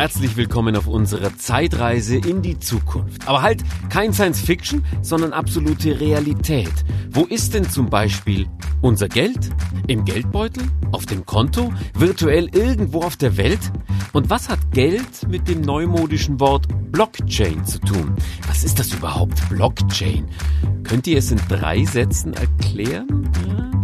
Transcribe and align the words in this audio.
Herzlich 0.00 0.34
willkommen 0.38 0.76
auf 0.76 0.86
unserer 0.86 1.36
Zeitreise 1.36 2.16
in 2.16 2.40
die 2.40 2.58
Zukunft. 2.58 3.28
Aber 3.28 3.42
halt 3.42 3.62
kein 3.90 4.14
Science 4.14 4.40
Fiction, 4.40 4.82
sondern 5.02 5.34
absolute 5.34 6.00
Realität. 6.00 6.72
Wo 7.10 7.24
ist 7.24 7.52
denn 7.52 7.68
zum 7.68 7.90
Beispiel 7.90 8.46
unser 8.80 9.08
Geld? 9.08 9.50
Im 9.88 10.06
Geldbeutel? 10.06 10.62
Auf 10.90 11.04
dem 11.04 11.26
Konto? 11.26 11.70
Virtuell 11.92 12.48
irgendwo 12.54 13.02
auf 13.02 13.18
der 13.18 13.36
Welt? 13.36 13.60
Und 14.14 14.30
was 14.30 14.48
hat 14.48 14.72
Geld 14.72 15.28
mit 15.28 15.46
dem 15.48 15.60
neumodischen 15.60 16.40
Wort 16.40 16.66
Blockchain 16.90 17.66
zu 17.66 17.78
tun? 17.80 18.14
Was 18.46 18.64
ist 18.64 18.78
das 18.78 18.94
überhaupt? 18.94 19.50
Blockchain? 19.50 20.26
Könnt 20.82 21.08
ihr 21.08 21.18
es 21.18 21.30
in 21.30 21.40
drei 21.46 21.84
Sätzen 21.84 22.32
erklären? 22.32 23.30
Ja. 23.46 23.79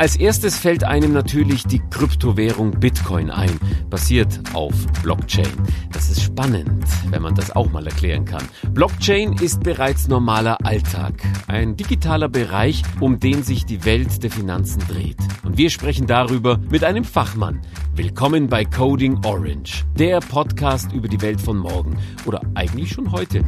Als 0.00 0.16
erstes 0.16 0.56
fällt 0.56 0.82
einem 0.82 1.12
natürlich 1.12 1.64
die 1.64 1.82
Kryptowährung 1.90 2.70
Bitcoin 2.80 3.30
ein, 3.30 3.60
basiert 3.90 4.40
auf 4.54 4.72
Blockchain. 5.02 5.52
Das 5.92 6.08
ist 6.08 6.22
spannend, 6.22 6.86
wenn 7.10 7.20
man 7.20 7.34
das 7.34 7.54
auch 7.54 7.70
mal 7.70 7.86
erklären 7.86 8.24
kann. 8.24 8.42
Blockchain 8.72 9.34
ist 9.34 9.62
bereits 9.62 10.08
normaler 10.08 10.56
Alltag, 10.64 11.22
ein 11.48 11.76
digitaler 11.76 12.30
Bereich, 12.30 12.82
um 13.00 13.20
den 13.20 13.42
sich 13.42 13.66
die 13.66 13.84
Welt 13.84 14.22
der 14.22 14.30
Finanzen 14.30 14.82
dreht. 14.88 15.18
Und 15.44 15.58
wir 15.58 15.68
sprechen 15.68 16.06
darüber 16.06 16.58
mit 16.70 16.82
einem 16.82 17.04
Fachmann. 17.04 17.60
Willkommen 17.94 18.48
bei 18.48 18.64
Coding 18.64 19.22
Orange, 19.26 19.84
der 19.98 20.20
Podcast 20.20 20.94
über 20.94 21.08
die 21.08 21.20
Welt 21.20 21.42
von 21.42 21.58
morgen 21.58 21.98
oder 22.24 22.40
eigentlich 22.54 22.90
schon 22.90 23.12
heute. 23.12 23.44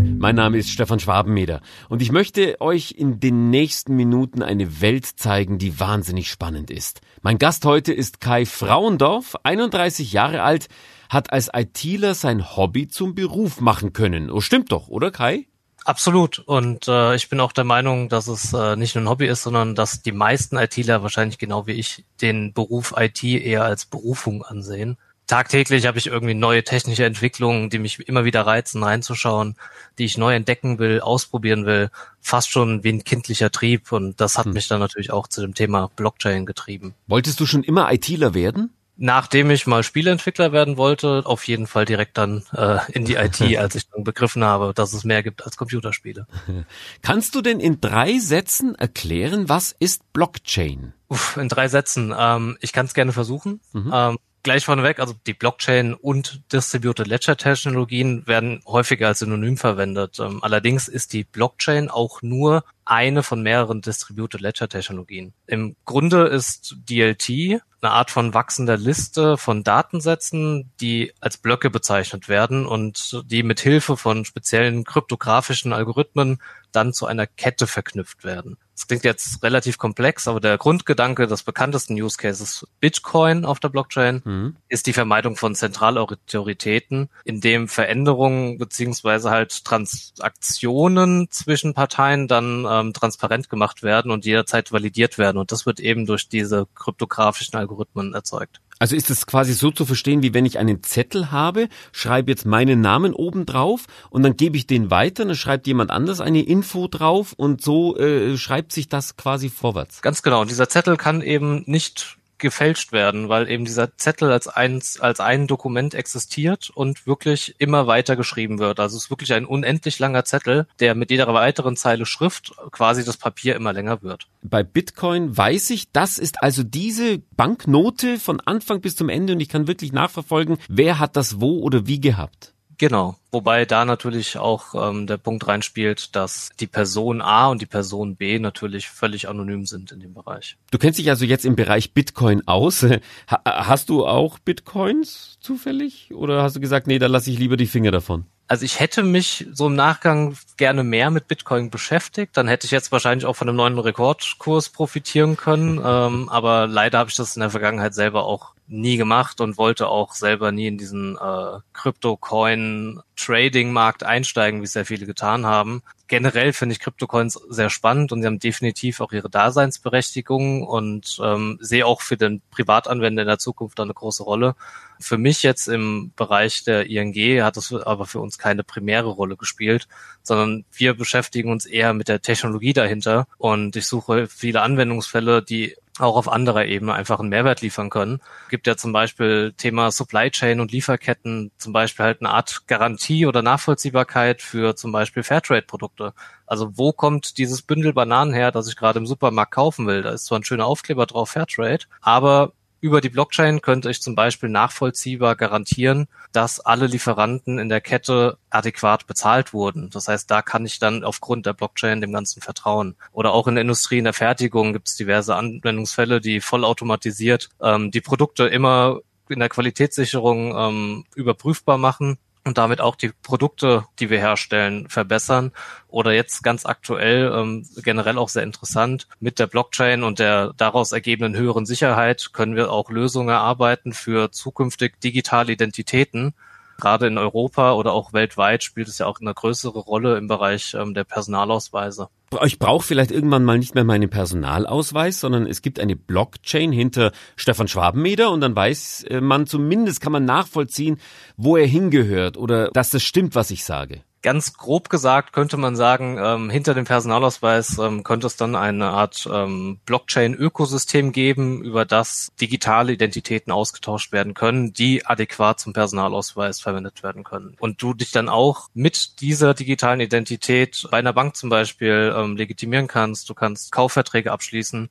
Mein 0.00 0.34
Name 0.34 0.58
ist 0.58 0.70
Stefan 0.70 0.98
Schwabenmeder 0.98 1.60
und 1.88 2.02
ich 2.02 2.10
möchte 2.10 2.60
euch 2.60 2.94
in 2.96 3.20
den 3.20 3.50
nächsten 3.50 3.94
Minuten 3.94 4.42
eine 4.42 4.80
Welt 4.80 5.06
zeigen, 5.06 5.58
die 5.58 5.78
wahnsinnig 5.78 6.30
spannend 6.30 6.70
ist. 6.70 7.00
Mein 7.22 7.38
Gast 7.38 7.64
heute 7.64 7.92
ist 7.92 8.20
Kai 8.20 8.46
Frauendorf, 8.46 9.36
31 9.42 10.12
Jahre 10.12 10.42
alt, 10.42 10.68
hat 11.08 11.32
als 11.32 11.50
ITler 11.54 12.14
sein 12.14 12.56
Hobby 12.56 12.88
zum 12.88 13.14
Beruf 13.14 13.60
machen 13.60 13.92
können. 13.92 14.30
Oh, 14.30 14.40
stimmt 14.40 14.72
doch, 14.72 14.88
oder 14.88 15.10
Kai? 15.10 15.46
Absolut. 15.84 16.38
Und 16.38 16.88
äh, 16.88 17.14
ich 17.14 17.28
bin 17.28 17.40
auch 17.40 17.52
der 17.52 17.64
Meinung, 17.64 18.08
dass 18.08 18.26
es 18.26 18.52
äh, 18.54 18.76
nicht 18.76 18.94
nur 18.94 19.04
ein 19.04 19.08
Hobby 19.08 19.26
ist, 19.26 19.42
sondern 19.42 19.74
dass 19.74 20.02
die 20.02 20.12
meisten 20.12 20.56
ITler 20.56 21.02
wahrscheinlich 21.02 21.38
genau 21.38 21.66
wie 21.66 21.72
ich 21.72 22.04
den 22.22 22.54
Beruf 22.54 22.94
IT 22.96 23.22
eher 23.22 23.64
als 23.64 23.84
Berufung 23.84 24.42
ansehen 24.42 24.96
tagtäglich 25.26 25.86
habe 25.86 25.98
ich 25.98 26.06
irgendwie 26.06 26.34
neue 26.34 26.64
technische 26.64 27.04
Entwicklungen, 27.04 27.70
die 27.70 27.78
mich 27.78 28.08
immer 28.08 28.24
wieder 28.24 28.42
reizen, 28.42 28.82
reinzuschauen, 28.82 29.56
die 29.98 30.04
ich 30.04 30.18
neu 30.18 30.34
entdecken 30.34 30.78
will, 30.78 31.00
ausprobieren 31.00 31.66
will, 31.66 31.90
fast 32.20 32.50
schon 32.50 32.84
wie 32.84 32.92
ein 32.92 33.04
kindlicher 33.04 33.50
Trieb. 33.50 33.92
Und 33.92 34.20
das 34.20 34.38
hat 34.38 34.46
hm. 34.46 34.52
mich 34.52 34.68
dann 34.68 34.80
natürlich 34.80 35.12
auch 35.12 35.28
zu 35.28 35.40
dem 35.40 35.54
Thema 35.54 35.90
Blockchain 35.96 36.46
getrieben. 36.46 36.94
Wolltest 37.06 37.40
du 37.40 37.46
schon 37.46 37.64
immer 37.64 37.92
ITler 37.92 38.34
werden? 38.34 38.70
Nachdem 38.96 39.50
ich 39.50 39.66
mal 39.66 39.82
Spieleentwickler 39.82 40.52
werden 40.52 40.76
wollte, 40.76 41.22
auf 41.24 41.48
jeden 41.48 41.66
Fall 41.66 41.84
direkt 41.84 42.16
dann 42.16 42.44
äh, 42.52 42.78
in 42.92 43.04
die 43.04 43.14
IT, 43.14 43.40
als 43.58 43.74
ich 43.74 43.88
dann 43.88 44.04
begriffen 44.04 44.44
habe, 44.44 44.72
dass 44.72 44.92
es 44.92 45.02
mehr 45.02 45.24
gibt 45.24 45.44
als 45.44 45.56
Computerspiele. 45.56 46.26
Kannst 47.02 47.34
du 47.34 47.42
denn 47.42 47.58
in 47.58 47.80
drei 47.80 48.18
Sätzen 48.20 48.76
erklären, 48.76 49.48
was 49.48 49.74
ist 49.76 50.12
Blockchain? 50.12 50.92
Uff, 51.08 51.36
in 51.36 51.48
drei 51.48 51.66
Sätzen. 51.66 52.14
Ähm, 52.16 52.56
ich 52.60 52.72
kann 52.72 52.86
es 52.86 52.94
gerne 52.94 53.12
versuchen. 53.12 53.60
Mhm. 53.72 53.90
Ähm, 53.92 54.18
gleich 54.44 54.64
vorneweg, 54.64 55.00
also 55.00 55.14
die 55.26 55.34
Blockchain 55.34 55.94
und 55.94 56.40
Distributed 56.52 57.08
Ledger 57.08 57.36
Technologien 57.36 58.26
werden 58.28 58.62
häufiger 58.66 59.08
als 59.08 59.18
Synonym 59.18 59.56
verwendet. 59.56 60.20
Ähm, 60.20 60.38
allerdings 60.42 60.86
ist 60.86 61.12
die 61.12 61.24
Blockchain 61.24 61.90
auch 61.90 62.22
nur 62.22 62.62
eine 62.84 63.22
von 63.22 63.42
mehreren 63.42 63.80
Distributed 63.80 64.40
Ledger 64.40 64.68
Technologien. 64.68 65.32
Im 65.46 65.76
Grunde 65.84 66.26
ist 66.26 66.76
DLT 66.88 67.60
eine 67.84 67.92
Art 67.92 68.10
von 68.10 68.32
wachsender 68.32 68.76
Liste 68.76 69.36
von 69.36 69.62
Datensätzen, 69.62 70.70
die 70.80 71.12
als 71.20 71.36
Blöcke 71.36 71.70
bezeichnet 71.70 72.28
werden 72.28 72.66
und 72.66 73.22
die 73.26 73.42
mit 73.42 73.60
Hilfe 73.60 73.96
von 73.96 74.24
speziellen 74.24 74.84
kryptografischen 74.84 75.72
Algorithmen 75.72 76.38
dann 76.72 76.92
zu 76.92 77.06
einer 77.06 77.26
Kette 77.26 77.66
verknüpft 77.66 78.24
werden. 78.24 78.56
Das 78.74 78.88
klingt 78.88 79.04
jetzt 79.04 79.42
relativ 79.44 79.78
komplex, 79.78 80.26
aber 80.26 80.40
der 80.40 80.58
Grundgedanke 80.58 81.28
des 81.28 81.44
bekanntesten 81.44 81.94
Use 81.94 82.16
Cases 82.16 82.66
Bitcoin 82.80 83.44
auf 83.44 83.60
der 83.60 83.68
Blockchain 83.68 84.22
mhm. 84.24 84.56
ist 84.68 84.88
die 84.88 84.92
Vermeidung 84.92 85.36
von 85.36 85.54
Zentralautoritäten, 85.54 87.08
indem 87.24 87.68
Veränderungen 87.68 88.58
beziehungsweise 88.58 89.30
halt 89.30 89.64
Transaktionen 89.64 91.28
zwischen 91.30 91.74
Parteien 91.74 92.26
dann 92.26 92.64
ähm, 92.80 92.92
transparent 92.92 93.48
gemacht 93.48 93.82
werden 93.82 94.10
und 94.10 94.24
jederzeit 94.24 94.72
validiert 94.72 95.18
werden. 95.18 95.38
Und 95.38 95.52
das 95.52 95.66
wird 95.66 95.80
eben 95.80 96.06
durch 96.06 96.28
diese 96.28 96.66
kryptografischen 96.74 97.56
Algorithmen 97.56 98.14
erzeugt. 98.14 98.60
Also 98.78 98.96
ist 98.96 99.10
es 99.10 99.26
quasi 99.26 99.52
so 99.52 99.70
zu 99.70 99.86
verstehen, 99.86 100.22
wie 100.22 100.34
wenn 100.34 100.46
ich 100.46 100.58
einen 100.58 100.82
Zettel 100.82 101.30
habe, 101.30 101.68
schreibe 101.92 102.32
jetzt 102.32 102.44
meinen 102.44 102.80
Namen 102.80 103.14
oben 103.14 103.46
drauf 103.46 103.84
und 104.10 104.22
dann 104.22 104.36
gebe 104.36 104.56
ich 104.56 104.66
den 104.66 104.90
weiter, 104.90 105.24
dann 105.24 105.36
schreibt 105.36 105.66
jemand 105.66 105.90
anders 105.90 106.20
eine 106.20 106.42
Info 106.42 106.88
drauf 106.88 107.34
und 107.36 107.62
so 107.62 107.96
äh, 107.96 108.36
schreibt 108.36 108.72
sich 108.72 108.88
das 108.88 109.16
quasi 109.16 109.48
vorwärts. 109.48 110.02
Ganz 110.02 110.22
genau. 110.22 110.40
Und 110.40 110.50
dieser 110.50 110.68
Zettel 110.68 110.96
kann 110.96 111.22
eben 111.22 111.62
nicht 111.66 112.18
gefälscht 112.38 112.92
werden, 112.92 113.28
weil 113.28 113.50
eben 113.50 113.64
dieser 113.64 113.96
Zettel 113.96 114.30
als 114.30 114.48
ein, 114.48 114.82
als 115.00 115.20
ein 115.20 115.46
Dokument 115.46 115.94
existiert 115.94 116.70
und 116.70 117.06
wirklich 117.06 117.54
immer 117.58 117.86
weiter 117.86 118.16
geschrieben 118.16 118.58
wird. 118.58 118.80
Also 118.80 118.96
es 118.96 119.04
ist 119.04 119.10
wirklich 119.10 119.32
ein 119.32 119.44
unendlich 119.44 119.98
langer 119.98 120.24
Zettel, 120.24 120.66
der 120.80 120.94
mit 120.94 121.10
jeder 121.10 121.32
weiteren 121.32 121.76
Zeile 121.76 122.06
Schrift 122.06 122.54
quasi 122.70 123.04
das 123.04 123.16
Papier 123.16 123.56
immer 123.56 123.72
länger 123.72 124.02
wird. 124.02 124.26
Bei 124.42 124.62
Bitcoin 124.62 125.36
weiß 125.36 125.70
ich, 125.70 125.90
das 125.92 126.18
ist 126.18 126.42
also 126.42 126.62
diese 126.62 127.18
Banknote 127.36 128.18
von 128.18 128.40
Anfang 128.40 128.80
bis 128.80 128.96
zum 128.96 129.08
Ende 129.08 129.34
und 129.34 129.40
ich 129.40 129.48
kann 129.48 129.66
wirklich 129.66 129.92
nachverfolgen, 129.92 130.58
wer 130.68 130.98
hat 130.98 131.16
das 131.16 131.40
wo 131.40 131.60
oder 131.60 131.86
wie 131.86 132.00
gehabt. 132.00 132.53
Genau, 132.78 133.16
wobei 133.30 133.64
da 133.64 133.84
natürlich 133.84 134.36
auch 134.38 134.74
ähm, 134.74 135.06
der 135.06 135.16
Punkt 135.16 135.46
reinspielt, 135.46 136.14
dass 136.16 136.50
die 136.58 136.66
Person 136.66 137.20
A 137.20 137.48
und 137.48 137.62
die 137.62 137.66
Person 137.66 138.16
B 138.16 138.38
natürlich 138.38 138.88
völlig 138.88 139.28
anonym 139.28 139.66
sind 139.66 139.92
in 139.92 140.00
dem 140.00 140.14
Bereich. 140.14 140.56
Du 140.70 140.78
kennst 140.78 140.98
dich 140.98 141.10
also 141.10 141.24
jetzt 141.24 141.44
im 141.44 141.56
Bereich 141.56 141.92
Bitcoin 141.92 142.46
aus. 142.46 142.84
Ha 143.30 143.40
hast 143.44 143.88
du 143.88 144.06
auch 144.06 144.38
Bitcoins 144.38 145.38
zufällig 145.40 146.12
oder 146.12 146.42
hast 146.42 146.56
du 146.56 146.60
gesagt, 146.60 146.86
nee, 146.86 146.98
da 146.98 147.06
lasse 147.06 147.30
ich 147.30 147.38
lieber 147.38 147.56
die 147.56 147.66
Finger 147.66 147.90
davon? 147.90 148.26
Also 148.46 148.64
ich 148.64 148.78
hätte 148.78 149.02
mich 149.02 149.46
so 149.52 149.68
im 149.68 149.74
Nachgang 149.74 150.36
gerne 150.58 150.84
mehr 150.84 151.10
mit 151.10 151.28
Bitcoin 151.28 151.70
beschäftigt. 151.70 152.36
Dann 152.36 152.46
hätte 152.46 152.66
ich 152.66 152.70
jetzt 152.70 152.92
wahrscheinlich 152.92 153.24
auch 153.24 153.36
von 153.36 153.48
einem 153.48 153.56
neuen 153.56 153.78
Rekordkurs 153.78 154.68
profitieren 154.68 155.36
können. 155.36 155.78
ähm, 155.84 156.28
aber 156.28 156.66
leider 156.66 156.98
habe 156.98 157.10
ich 157.10 157.16
das 157.16 157.36
in 157.36 157.40
der 157.40 157.50
Vergangenheit 157.50 157.94
selber 157.94 158.24
auch 158.24 158.54
nie 158.66 158.96
gemacht 158.96 159.40
und 159.40 159.56
wollte 159.58 159.86
auch 159.88 160.14
selber 160.14 160.50
nie 160.50 160.66
in 160.68 160.78
diesen 160.78 161.16
äh, 161.16 161.58
Crypto-Coin-Trading-Markt 161.74 164.04
einsteigen, 164.04 164.62
wie 164.62 164.66
sehr 164.66 164.86
viele 164.86 165.04
getan 165.06 165.44
haben. 165.44 165.82
Generell 166.06 166.52
finde 166.52 166.74
ich 166.74 166.80
Crypto-Coins 166.80 167.40
sehr 167.48 167.70
spannend 167.70 168.12
und 168.12 168.20
sie 168.20 168.26
haben 168.26 168.38
definitiv 168.38 169.00
auch 169.00 169.12
ihre 169.12 169.30
Daseinsberechtigung 169.30 170.66
und 170.66 171.18
ähm, 171.22 171.56
sehe 171.60 171.86
auch 171.86 172.02
für 172.02 172.16
den 172.16 172.42
Privatanwender 172.50 173.22
in 173.22 173.28
der 173.28 173.38
Zukunft 173.38 173.80
eine 173.80 173.94
große 173.94 174.22
Rolle. 174.22 174.54
Für 175.00 175.18
mich 175.18 175.42
jetzt 175.42 175.66
im 175.66 176.12
Bereich 176.16 176.64
der 176.64 176.88
ING 176.88 177.42
hat 177.42 177.56
es 177.56 177.72
aber 177.72 178.06
für 178.06 178.20
uns 178.20 178.38
keine 178.38 178.64
primäre 178.64 179.08
Rolle 179.08 179.36
gespielt, 179.36 179.88
sondern 180.22 180.64
wir 180.72 180.94
beschäftigen 180.94 181.50
uns 181.50 181.66
eher 181.66 181.94
mit 181.94 182.08
der 182.08 182.22
Technologie 182.22 182.72
dahinter 182.72 183.26
und 183.38 183.76
ich 183.76 183.86
suche 183.86 184.26
viele 184.26 184.62
Anwendungsfälle, 184.62 185.42
die 185.42 185.76
auch 185.98 186.16
auf 186.16 186.28
anderer 186.28 186.64
Ebene 186.66 186.92
einfach 186.92 187.20
einen 187.20 187.28
Mehrwert 187.28 187.60
liefern 187.60 187.88
können. 187.88 188.20
Gibt 188.50 188.66
ja 188.66 188.76
zum 188.76 188.92
Beispiel 188.92 189.54
Thema 189.56 189.92
Supply 189.92 190.30
Chain 190.30 190.60
und 190.60 190.72
Lieferketten, 190.72 191.52
zum 191.56 191.72
Beispiel 191.72 192.04
halt 192.04 192.20
eine 192.20 192.30
Art 192.30 192.66
Garantie 192.66 193.26
oder 193.26 193.42
Nachvollziehbarkeit 193.42 194.42
für 194.42 194.74
zum 194.74 194.90
Beispiel 194.90 195.22
Fairtrade-Produkte. 195.22 196.12
Also 196.46 196.76
wo 196.76 196.92
kommt 196.92 197.38
dieses 197.38 197.62
Bündel 197.62 197.92
Bananen 197.92 198.34
her, 198.34 198.50
das 198.50 198.68
ich 198.68 198.76
gerade 198.76 198.98
im 198.98 199.06
Supermarkt 199.06 199.52
kaufen 199.52 199.86
will? 199.86 200.02
Da 200.02 200.10
ist 200.10 200.26
zwar 200.26 200.40
ein 200.40 200.44
schöner 200.44 200.66
Aufkleber 200.66 201.06
drauf, 201.06 201.30
Fairtrade, 201.30 201.84
aber 202.00 202.52
über 202.84 203.00
die 203.00 203.08
Blockchain 203.08 203.62
könnte 203.62 203.88
ich 203.88 204.02
zum 204.02 204.14
Beispiel 204.14 204.50
nachvollziehbar 204.50 205.36
garantieren, 205.36 206.06
dass 206.32 206.60
alle 206.60 206.86
Lieferanten 206.86 207.58
in 207.58 207.70
der 207.70 207.80
Kette 207.80 208.36
adäquat 208.50 209.06
bezahlt 209.06 209.54
wurden. 209.54 209.88
Das 209.88 210.06
heißt, 210.06 210.30
da 210.30 210.42
kann 210.42 210.66
ich 210.66 210.80
dann 210.80 211.02
aufgrund 211.02 211.46
der 211.46 211.54
Blockchain 211.54 212.02
dem 212.02 212.12
Ganzen 212.12 212.42
vertrauen. 212.42 212.94
Oder 213.12 213.32
auch 213.32 213.48
in 213.48 213.54
der 213.54 213.62
Industrie, 213.62 213.96
in 213.96 214.04
der 214.04 214.12
Fertigung 214.12 214.74
gibt 214.74 214.88
es 214.88 214.96
diverse 214.96 215.34
Anwendungsfälle, 215.34 216.20
die 216.20 216.42
vollautomatisiert 216.42 217.48
ähm, 217.62 217.90
die 217.90 218.02
Produkte 218.02 218.48
immer 218.48 219.00
in 219.30 219.38
der 219.38 219.48
Qualitätssicherung 219.48 220.54
ähm, 220.54 221.04
überprüfbar 221.14 221.78
machen 221.78 222.18
und 222.44 222.58
damit 222.58 222.80
auch 222.80 222.94
die 222.94 223.10
Produkte, 223.22 223.84
die 223.98 224.10
wir 224.10 224.18
herstellen, 224.18 224.88
verbessern. 224.88 225.52
Oder 225.88 226.12
jetzt 226.12 226.42
ganz 226.42 226.66
aktuell, 226.66 227.32
ähm, 227.34 227.66
generell 227.82 228.18
auch 228.18 228.28
sehr 228.28 228.42
interessant, 228.42 229.08
mit 229.18 229.38
der 229.38 229.46
Blockchain 229.46 230.02
und 230.02 230.18
der 230.18 230.52
daraus 230.56 230.92
ergebenden 230.92 231.36
höheren 231.40 231.64
Sicherheit 231.66 232.30
können 232.32 232.54
wir 232.54 232.70
auch 232.70 232.90
Lösungen 232.90 233.30
erarbeiten 233.30 233.92
für 233.94 234.30
zukünftig 234.30 235.00
digitale 235.00 235.52
Identitäten. 235.52 236.34
Gerade 236.80 237.06
in 237.06 237.18
Europa 237.18 237.74
oder 237.74 237.92
auch 237.92 238.12
weltweit 238.12 238.64
spielt 238.64 238.88
es 238.88 238.98
ja 238.98 239.06
auch 239.06 239.20
eine 239.20 239.32
größere 239.32 239.78
Rolle 239.78 240.16
im 240.16 240.26
Bereich 240.26 240.74
ähm, 240.74 240.94
der 240.94 241.04
Personalausweise. 241.04 242.08
Ich 242.44 242.58
brauche 242.58 242.84
vielleicht 242.84 243.12
irgendwann 243.12 243.44
mal 243.44 243.58
nicht 243.58 243.74
mehr 243.74 243.84
meinen 243.84 244.10
Personalausweis, 244.10 245.20
sondern 245.20 245.46
es 245.46 245.62
gibt 245.62 245.78
eine 245.78 245.94
Blockchain 245.94 246.72
hinter 246.72 247.12
Stefan 247.36 247.68
Schwabenmeder 247.68 248.30
und 248.30 248.40
dann 248.40 248.56
weiß 248.56 249.04
äh, 249.08 249.20
man 249.20 249.46
zumindest, 249.46 250.00
kann 250.00 250.12
man 250.12 250.24
nachvollziehen, 250.24 250.98
wo 251.36 251.56
er 251.56 251.66
hingehört 251.66 252.36
oder 252.36 252.70
dass 252.72 252.90
das 252.90 253.02
stimmt, 253.02 253.34
was 253.34 253.50
ich 253.50 253.64
sage. 253.64 254.02
Ganz 254.24 254.54
grob 254.54 254.88
gesagt 254.88 255.34
könnte 255.34 255.58
man 255.58 255.76
sagen, 255.76 256.16
ähm, 256.18 256.48
hinter 256.48 256.72
dem 256.72 256.86
Personalausweis 256.86 257.76
ähm, 257.76 258.04
könnte 258.04 258.26
es 258.26 258.38
dann 258.38 258.56
eine 258.56 258.86
Art 258.86 259.28
ähm, 259.30 259.80
Blockchain-Ökosystem 259.84 261.12
geben, 261.12 261.62
über 261.62 261.84
das 261.84 262.32
digitale 262.40 262.94
Identitäten 262.94 263.52
ausgetauscht 263.52 264.12
werden 264.12 264.32
können, 264.32 264.72
die 264.72 265.04
adäquat 265.04 265.60
zum 265.60 265.74
Personalausweis 265.74 266.58
verwendet 266.58 267.02
werden 267.02 267.22
können. 267.22 267.54
Und 267.60 267.82
du 267.82 267.92
dich 267.92 268.12
dann 268.12 268.30
auch 268.30 268.70
mit 268.72 269.20
dieser 269.20 269.52
digitalen 269.52 270.00
Identität 270.00 270.88
bei 270.90 270.96
einer 270.96 271.12
Bank 271.12 271.36
zum 271.36 271.50
Beispiel 271.50 272.14
ähm, 272.16 272.38
legitimieren 272.38 272.86
kannst. 272.86 273.28
Du 273.28 273.34
kannst 273.34 273.72
Kaufverträge 273.72 274.32
abschließen 274.32 274.88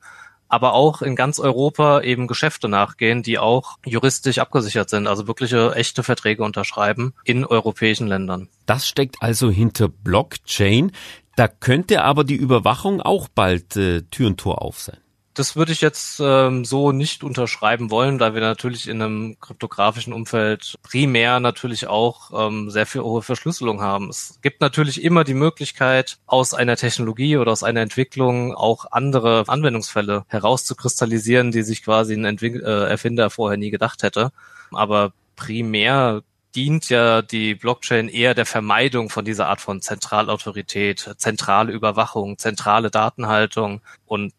aber 0.48 0.74
auch 0.74 1.02
in 1.02 1.16
ganz 1.16 1.38
Europa 1.38 2.00
eben 2.02 2.26
Geschäfte 2.26 2.68
nachgehen, 2.68 3.22
die 3.22 3.38
auch 3.38 3.78
juristisch 3.84 4.38
abgesichert 4.38 4.90
sind, 4.90 5.06
also 5.06 5.26
wirkliche 5.26 5.74
echte 5.74 6.02
Verträge 6.02 6.44
unterschreiben 6.44 7.14
in 7.24 7.44
europäischen 7.44 8.06
Ländern. 8.06 8.48
Das 8.66 8.86
steckt 8.86 9.16
also 9.20 9.50
hinter 9.50 9.88
Blockchain. 9.88 10.92
Da 11.36 11.48
könnte 11.48 12.02
aber 12.02 12.24
die 12.24 12.36
Überwachung 12.36 13.00
auch 13.00 13.28
bald 13.28 13.76
äh, 13.76 14.02
Tür 14.02 14.28
und 14.28 14.38
Tor 14.38 14.62
auf 14.62 14.80
sein 14.80 14.98
das 15.34 15.56
würde 15.56 15.72
ich 15.72 15.80
jetzt 15.80 16.20
ähm, 16.20 16.64
so 16.64 16.92
nicht 16.92 17.24
unterschreiben 17.24 17.90
wollen, 17.90 18.18
da 18.18 18.34
wir 18.34 18.40
natürlich 18.40 18.88
in 18.88 19.02
einem 19.02 19.36
kryptografischen 19.40 20.12
Umfeld 20.12 20.76
primär 20.82 21.40
natürlich 21.40 21.88
auch 21.88 22.30
ähm, 22.48 22.70
sehr 22.70 22.86
viel 22.86 23.02
hohe 23.02 23.20
Verschlüsselung 23.20 23.82
haben. 23.82 24.08
Es 24.10 24.38
gibt 24.42 24.60
natürlich 24.60 25.02
immer 25.02 25.24
die 25.24 25.34
Möglichkeit, 25.34 26.18
aus 26.26 26.54
einer 26.54 26.76
Technologie 26.76 27.36
oder 27.36 27.50
aus 27.50 27.64
einer 27.64 27.80
Entwicklung 27.80 28.54
auch 28.54 28.86
andere 28.92 29.44
Anwendungsfälle 29.48 30.24
herauszukristallisieren, 30.28 31.50
die 31.50 31.62
sich 31.62 31.82
quasi 31.82 32.14
ein 32.14 32.24
Entwick 32.24 32.54
äh, 32.54 32.88
Erfinder 32.88 33.28
vorher 33.28 33.58
nie 33.58 33.70
gedacht 33.70 34.04
hätte. 34.04 34.30
Aber 34.70 35.12
primär 35.34 36.22
dient 36.54 36.88
ja 36.88 37.22
die 37.22 37.56
Blockchain 37.56 38.08
eher 38.08 38.34
der 38.34 38.46
Vermeidung 38.46 39.10
von 39.10 39.24
dieser 39.24 39.48
Art 39.48 39.60
von 39.60 39.82
Zentralautorität, 39.82 41.14
zentrale 41.16 41.72
Überwachung, 41.72 42.38
zentrale 42.38 42.92
Datenhaltung 42.92 43.80
und 44.06 44.32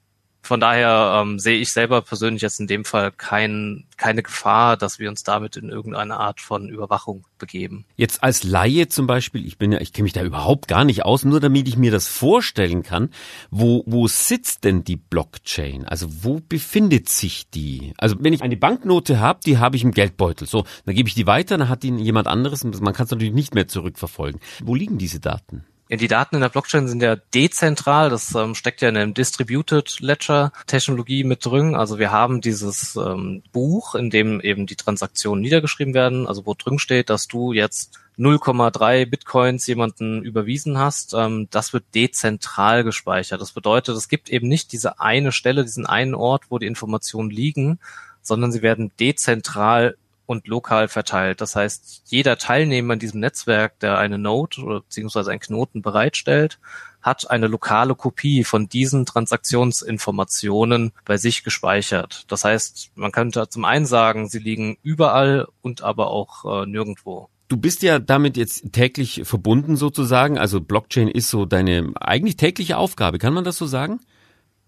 von 0.46 0.60
daher 0.60 1.22
ähm, 1.22 1.40
sehe 1.40 1.60
ich 1.60 1.72
selber 1.72 2.02
persönlich 2.02 2.44
jetzt 2.44 2.60
in 2.60 2.68
dem 2.68 2.86
Fall 2.86 3.12
kein, 3.12 3.86
keine 3.98 4.22
Gefahr, 4.22 4.78
dass 4.78 5.00
wir 5.00 5.10
uns 5.10 5.24
damit 5.24 5.58
in 5.58 5.70
irgendeine 5.70 6.18
Art 6.18 6.40
von 6.40 6.70
Überwachung 6.70 7.26
begeben. 7.40 7.86
Jetzt 7.96 8.24
als 8.24 8.44
Laie 8.44 8.88
zum 8.88 9.08
Beispiel, 9.08 9.46
ich 9.46 9.58
bin 9.58 9.72
ja, 9.72 9.82
ich 9.82 9.92
kenne 9.92 10.04
mich 10.04 10.14
da 10.14 10.24
überhaupt 10.24 10.68
gar 10.68 10.86
nicht 10.86 11.04
aus, 11.04 11.26
nur 11.26 11.40
damit 11.40 11.68
ich 11.68 11.78
mir 11.78 11.92
das 11.92 12.08
vorstellen 12.08 12.84
kann, 12.84 13.10
wo, 13.50 13.84
wo 13.88 14.08
sitzt 14.08 14.64
denn 14.66 14.84
die 14.84 14.98
Blockchain? 14.98 15.86
Also 15.86 16.08
wo 16.24 16.40
befindet 16.48 17.10
sich 17.10 17.50
die? 17.50 17.94
Also 17.98 18.18
wenn 18.20 18.34
ich 18.34 18.44
eine 18.44 18.58
Banknote 18.58 19.20
habe, 19.20 19.40
die 19.46 19.58
habe 19.58 19.76
ich 19.76 19.84
im 19.84 19.92
Geldbeutel. 19.92 20.48
So, 20.48 20.66
dann 20.86 20.94
gebe 20.94 21.10
ich 21.10 21.16
die 21.16 21.26
weiter, 21.26 21.58
dann 21.58 21.70
hat 21.70 21.82
die 21.82 21.90
jemand 21.90 22.28
anderes. 22.28 22.64
Man 22.64 22.94
kann 22.94 23.06
es 23.06 23.12
natürlich 23.12 23.34
nicht 23.34 23.56
mehr 23.56 23.68
zurückverfolgen. 23.68 24.40
Wo 24.64 24.76
liegen 24.76 25.00
diese 25.00 25.20
Daten? 25.20 25.66
Ja, 25.88 25.98
die 25.98 26.08
Daten 26.08 26.36
in 26.36 26.42
der 26.42 26.50
Blockchain 26.50 26.88
sind 26.88 27.04
ja 27.04 27.16
dezentral. 27.16 28.10
Das 28.10 28.34
ähm, 28.34 28.56
steckt 28.56 28.82
ja 28.82 28.90
in 28.90 28.98
einem 28.98 29.14
Distributed 29.14 30.00
Ledger 30.00 30.52
Technologie 30.66 31.24
mit 31.24 31.46
drin. 31.46 31.76
Also 31.76 32.00
wir 32.00 32.12
haben 32.12 32.42
dieses 32.42 32.96
ähm, 32.96 33.44
Buch, 33.52 33.94
in 33.94 34.10
dem 34.10 34.42
eben 34.42 34.66
die 34.66 34.76
Transaktionen 34.76 35.44
niedergeschrieben 35.44 35.94
werden. 35.94 36.26
Also 36.26 36.48
wo 36.48 36.56
drin 36.56 36.80
steht, 36.80 37.12
dass 37.12 37.28
du 37.28 37.54
jetzt 37.54 38.00
0,3 38.18 39.06
Bitcoins 39.06 39.68
jemanden 39.68 40.24
überwiesen 40.24 40.80
hast. 40.80 41.14
Ähm, 41.14 41.50
das 41.52 41.72
wird 41.72 41.84
dezentral 41.94 42.84
gespeichert. 42.84 43.40
Das 43.40 43.52
bedeutet, 43.52 43.96
es 43.96 44.10
gibt 44.10 44.30
eben 44.30 44.48
nicht 44.48 44.72
diese 44.72 45.00
eine 45.00 45.32
Stelle, 45.32 45.64
diesen 45.64 45.86
einen 45.86 46.16
Ort, 46.16 46.46
wo 46.50 46.58
die 46.58 46.66
Informationen 46.68 47.30
liegen, 47.30 47.80
sondern 48.24 48.52
sie 48.52 48.64
werden 48.64 48.92
dezentral 49.00 49.98
und 50.26 50.48
lokal 50.48 50.88
verteilt. 50.88 51.42
Das 51.42 51.56
heißt, 51.56 52.04
jeder 52.06 52.38
Teilnehmer 52.38 52.94
in 52.94 53.00
diesem 53.00 53.20
Netzwerk, 53.20 53.80
der 53.80 53.98
eine 53.98 54.18
Node 54.18 54.62
oder 54.62 54.82
beziehungsweise 54.82 55.32
einen 55.32 55.40
Knoten 55.40 55.82
bereitstellt, 55.82 56.60
hat 57.02 57.30
eine 57.30 57.48
lokale 57.48 57.94
Kopie 57.94 58.44
von 58.44 58.68
diesen 58.68 59.06
Transaktionsinformationen 59.06 60.92
bei 61.06 61.18
sich 61.18 61.44
gespeichert. 61.44 62.24
Das 62.30 62.44
heißt, 62.44 62.92
man 62.96 63.12
könnte 63.12 63.48
zum 63.48 63.64
einen 63.64 63.86
sagen, 63.86 64.28
sie 64.28 64.40
liegen 64.40 64.78
überall 64.82 65.48
und 65.62 65.84
aber 65.84 66.08
auch 66.08 66.64
äh, 66.64 66.66
nirgendwo. 66.66 67.30
Du 67.48 67.58
bist 67.58 67.84
ja 67.84 68.00
damit 68.00 68.38
jetzt 68.38 68.74
täglich 68.74 69.22
verbunden 69.24 69.76
sozusagen. 69.76 70.40
Also 70.40 70.62
Blockchain 70.62 71.08
ist 71.08 71.30
so 71.30 71.46
deine 71.46 71.94
eigentlich 72.00 72.38
tägliche 72.38 72.78
Aufgabe. 72.78 73.20
Kann 73.20 73.36
man 73.36 73.44
das 73.44 73.58
so 73.58 73.68
sagen? 73.68 74.00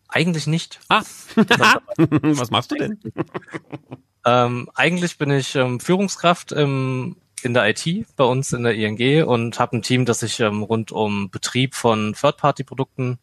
Eigentlich 0.08 0.46
nicht. 0.46 0.80
Ah, 0.90 1.02
was 1.36 2.52
machst 2.52 2.72
du 2.72 2.76
denn? 2.76 3.00
Ähm, 4.28 4.70
eigentlich 4.76 5.18
bin 5.18 5.32
ich 5.32 5.56
ähm, 5.56 5.80
Führungskraft 5.80 6.52
im, 6.52 7.16
in 7.44 7.54
der 7.54 7.70
IT 7.70 7.86
bei 8.18 8.26
uns 8.26 8.52
in 8.52 8.64
der 8.64 8.76
ING 8.76 9.24
und 9.24 9.58
habe 9.58 9.78
ein 9.78 9.82
Team, 9.82 10.04
das 10.04 10.20
sich 10.20 10.42
ähm, 10.42 10.64
rund 10.64 10.92
um 10.92 11.30
Betrieb 11.30 11.76
von 11.76 12.14
Third-Party-Produkten 12.14 13.20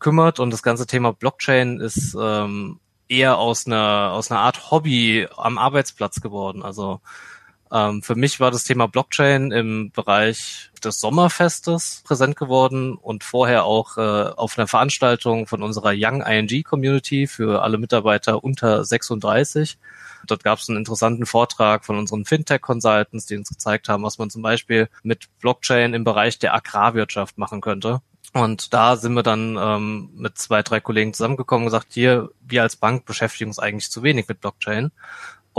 kümmert 0.00 0.40
und 0.40 0.50
das 0.50 0.64
ganze 0.64 0.88
Thema 0.88 1.12
Blockchain 1.12 1.78
ist 1.78 2.16
ähm, 2.20 2.80
eher 3.08 3.38
aus 3.38 3.68
einer 3.68 4.10
aus 4.12 4.32
einer 4.32 4.40
Art 4.40 4.72
Hobby 4.72 5.28
am 5.36 5.56
Arbeitsplatz 5.56 6.20
geworden. 6.20 6.64
Also 6.64 7.00
ähm, 7.72 8.02
für 8.02 8.16
mich 8.16 8.40
war 8.40 8.50
das 8.50 8.64
Thema 8.64 8.88
Blockchain 8.88 9.52
im 9.52 9.90
Bereich 9.92 10.70
des 10.82 11.00
Sommerfestes 11.00 12.02
präsent 12.04 12.36
geworden 12.36 12.94
und 12.94 13.22
vorher 13.22 13.64
auch 13.64 13.96
äh, 13.96 14.00
auf 14.00 14.58
einer 14.58 14.66
Veranstaltung 14.66 15.46
von 15.46 15.62
unserer 15.62 15.92
Young 15.94 16.22
ING 16.22 16.64
Community 16.64 17.26
für 17.26 17.62
alle 17.62 17.78
Mitarbeiter 17.78 18.42
unter 18.42 18.84
36. 18.84 19.78
Dort 20.26 20.44
gab 20.44 20.58
es 20.58 20.68
einen 20.68 20.78
interessanten 20.78 21.26
Vortrag 21.26 21.84
von 21.84 21.96
unseren 21.96 22.24
Fintech-Consultants, 22.24 23.26
die 23.26 23.36
uns 23.36 23.48
gezeigt 23.48 23.88
haben, 23.88 24.02
was 24.02 24.18
man 24.18 24.30
zum 24.30 24.42
Beispiel 24.42 24.88
mit 25.02 25.28
Blockchain 25.40 25.94
im 25.94 26.04
Bereich 26.04 26.38
der 26.38 26.54
Agrarwirtschaft 26.54 27.38
machen 27.38 27.60
könnte. 27.60 28.00
Und 28.32 28.72
da 28.72 28.96
sind 28.96 29.14
wir 29.14 29.24
dann 29.24 29.56
ähm, 29.60 30.10
mit 30.14 30.38
zwei, 30.38 30.62
drei 30.62 30.78
Kollegen 30.78 31.12
zusammengekommen 31.12 31.64
und 31.64 31.72
gesagt, 31.72 31.88
hier, 31.90 32.30
wir 32.46 32.62
als 32.62 32.76
Bank 32.76 33.04
beschäftigen 33.04 33.50
uns 33.50 33.58
eigentlich 33.58 33.90
zu 33.90 34.02
wenig 34.02 34.28
mit 34.28 34.40
Blockchain. 34.40 34.92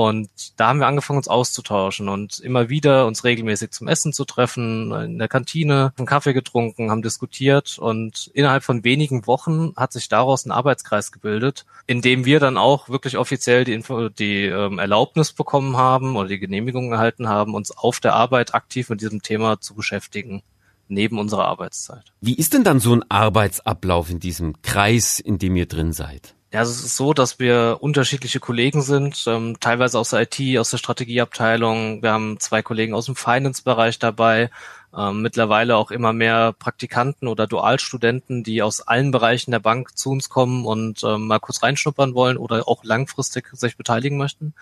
Und 0.01 0.59
da 0.59 0.69
haben 0.69 0.79
wir 0.79 0.87
angefangen, 0.87 1.17
uns 1.17 1.27
auszutauschen 1.27 2.09
und 2.09 2.39
immer 2.39 2.69
wieder 2.69 3.05
uns 3.05 3.23
regelmäßig 3.23 3.69
zum 3.69 3.87
Essen 3.87 4.13
zu 4.13 4.25
treffen, 4.25 4.91
in 4.91 5.19
der 5.19 5.27
Kantine, 5.27 5.93
einen 5.95 6.07
Kaffee 6.07 6.33
getrunken, 6.33 6.89
haben 6.89 7.03
diskutiert 7.03 7.77
und 7.77 8.31
innerhalb 8.33 8.63
von 8.63 8.83
wenigen 8.83 9.27
Wochen 9.27 9.73
hat 9.75 9.93
sich 9.93 10.09
daraus 10.09 10.43
ein 10.43 10.51
Arbeitskreis 10.51 11.11
gebildet, 11.11 11.67
in 11.85 12.01
dem 12.01 12.25
wir 12.25 12.39
dann 12.39 12.57
auch 12.57 12.89
wirklich 12.89 13.15
offiziell 13.15 13.63
die, 13.63 13.73
Info, 13.73 14.09
die 14.09 14.45
ähm, 14.45 14.79
Erlaubnis 14.79 15.33
bekommen 15.33 15.77
haben 15.77 16.15
oder 16.15 16.29
die 16.29 16.39
Genehmigung 16.39 16.91
erhalten 16.91 17.29
haben, 17.29 17.53
uns 17.53 17.69
auf 17.69 17.99
der 17.99 18.15
Arbeit 18.15 18.55
aktiv 18.55 18.89
mit 18.89 19.01
diesem 19.01 19.21
Thema 19.21 19.61
zu 19.61 19.75
beschäftigen 19.75 20.41
neben 20.87 21.19
unserer 21.19 21.45
Arbeitszeit. 21.45 22.11
Wie 22.21 22.35
ist 22.35 22.55
denn 22.55 22.63
dann 22.63 22.79
so 22.79 22.91
ein 22.95 23.03
Arbeitsablauf 23.07 24.09
in 24.09 24.19
diesem 24.19 24.63
Kreis, 24.63 25.19
in 25.19 25.37
dem 25.37 25.55
ihr 25.55 25.67
drin 25.67 25.93
seid? 25.93 26.33
Ja, 26.53 26.59
also 26.59 26.71
es 26.71 26.83
ist 26.83 26.97
so, 26.97 27.13
dass 27.13 27.39
wir 27.39 27.77
unterschiedliche 27.79 28.41
Kollegen 28.41 28.81
sind, 28.81 29.23
ähm, 29.25 29.57
teilweise 29.61 29.97
aus 29.97 30.09
der 30.09 30.23
IT, 30.23 30.59
aus 30.59 30.69
der 30.69 30.79
Strategieabteilung. 30.79 32.03
Wir 32.03 32.11
haben 32.11 32.41
zwei 32.41 32.61
Kollegen 32.61 32.93
aus 32.93 33.05
dem 33.05 33.15
Finance-Bereich 33.15 33.99
dabei, 33.99 34.49
ähm, 34.95 35.21
mittlerweile 35.21 35.77
auch 35.77 35.91
immer 35.91 36.11
mehr 36.11 36.51
Praktikanten 36.51 37.29
oder 37.29 37.47
Dualstudenten, 37.47 38.43
die 38.43 38.61
aus 38.61 38.81
allen 38.81 39.11
Bereichen 39.11 39.51
der 39.51 39.59
Bank 39.59 39.97
zu 39.97 40.09
uns 40.09 40.27
kommen 40.27 40.65
und 40.65 41.03
ähm, 41.05 41.27
mal 41.27 41.39
kurz 41.39 41.63
reinschnuppern 41.63 42.15
wollen 42.15 42.35
oder 42.35 42.67
auch 42.67 42.83
langfristig 42.83 43.47
sich 43.53 43.77
beteiligen 43.77 44.17
möchten. 44.17 44.53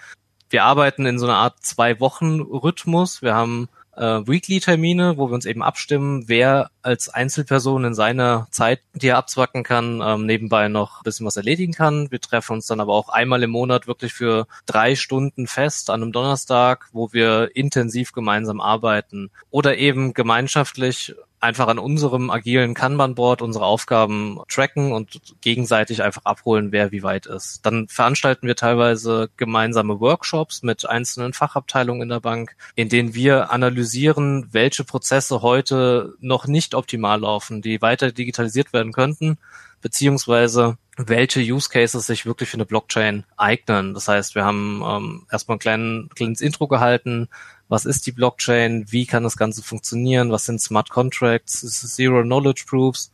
Wir 0.51 0.65
arbeiten 0.65 1.08
in 1.08 1.17
so 1.17 1.25
einer 1.25 1.38
Art 1.38 1.63
Zwei-Wochen-Rhythmus. 1.63 3.24
Wir 3.24 3.34
haben 3.34 3.67
äh, 3.99 4.25
Weekly-Termine, 4.27 5.17
wo 5.17 5.29
wir 5.29 5.35
uns 5.35 5.45
eben 5.45 5.61
abstimmen, 5.61 6.23
wer 6.27 6.71
als 6.81 7.09
Einzelperson 7.09 7.83
in 7.83 7.93
seiner 7.93 8.47
Zeit, 8.51 8.81
die 8.93 9.09
er 9.09 9.17
abzwacken 9.17 9.63
kann, 9.63 10.01
ähm, 10.03 10.25
nebenbei 10.25 10.69
noch 10.69 11.01
ein 11.01 11.03
bisschen 11.03 11.25
was 11.25 11.37
erledigen 11.37 11.73
kann. 11.73 12.09
Wir 12.09 12.21
treffen 12.21 12.53
uns 12.53 12.65
dann 12.65 12.79
aber 12.79 12.93
auch 12.93 13.09
einmal 13.09 13.43
im 13.43 13.51
Monat 13.51 13.87
wirklich 13.87 14.13
für 14.13 14.47
drei 14.65 14.95
Stunden 14.95 15.47
fest 15.47 15.89
an 15.89 16.01
einem 16.01 16.11
Donnerstag, 16.13 16.87
wo 16.93 17.11
wir 17.11 17.55
intensiv 17.55 18.13
gemeinsam 18.13 18.61
arbeiten 18.61 19.29
oder 19.51 19.77
eben 19.77 20.13
gemeinschaftlich 20.13 21.13
einfach 21.39 21.67
an 21.67 21.79
unserem 21.79 22.29
agilen 22.29 22.74
Kanban-Board 22.74 23.41
unsere 23.41 23.65
Aufgaben 23.65 24.39
tracken 24.50 24.91
und 24.91 25.22
gegenseitig 25.41 26.03
einfach 26.03 26.25
abholen, 26.25 26.72
wer 26.72 26.91
wie 26.91 27.03
weit 27.03 27.25
ist. 27.25 27.65
Dann 27.65 27.88
veranstalten 27.88 28.48
wir 28.48 28.55
teilweise 28.55 29.29
gemeinsame 29.38 30.00
Workshops 30.00 30.63
mit 30.63 30.88
einzelnen 30.88 31.34
Fachabteilungen 31.34 32.03
in 32.03 32.10
der 32.10 32.19
Bank, 32.19 32.55
in 32.75 32.89
denen 32.89 33.13
wir 33.13 33.51
analysieren, 33.51 34.48
welche 34.51 34.84
Prozesse 34.84 35.41
heute 35.41 36.13
noch 36.19 36.48
nicht 36.48 36.75
optimal 36.75 37.22
laufen, 37.22 37.62
die 37.62 37.81
weiter 37.81 38.12
digitalisiert 38.12 38.74
werden 38.74 38.91
könnten, 38.91 39.38
beziehungsweise 39.81 40.77
welche 40.98 41.39
Use 41.39 41.69
Cases 41.69 42.05
sich 42.05 42.25
wirklich 42.25 42.50
für 42.50 42.58
eine 42.58 42.65
Blockchain 42.65 43.24
eignen. 43.38 43.93
Das 43.93 44.10
heißt, 44.10 44.36
wir 44.36 44.43
haben 44.43 44.84
ähm, 44.86 45.25
erstmal 45.31 45.55
ein 45.55 45.60
kleinen, 45.60 46.10
kleines 46.10 46.41
Intro 46.41 46.67
gehalten, 46.67 47.29
was 47.69 47.85
ist 47.85 48.05
die 48.07 48.11
Blockchain, 48.11 48.91
wie 48.91 49.05
kann 49.05 49.23
das 49.23 49.38
Ganze 49.38 49.63
funktionieren, 49.63 50.31
was 50.31 50.45
sind 50.45 50.59
Smart 50.59 50.89
Contracts, 50.89 51.61
Zero 51.95 52.23
Knowledge 52.23 52.65
Proofs 52.67 53.11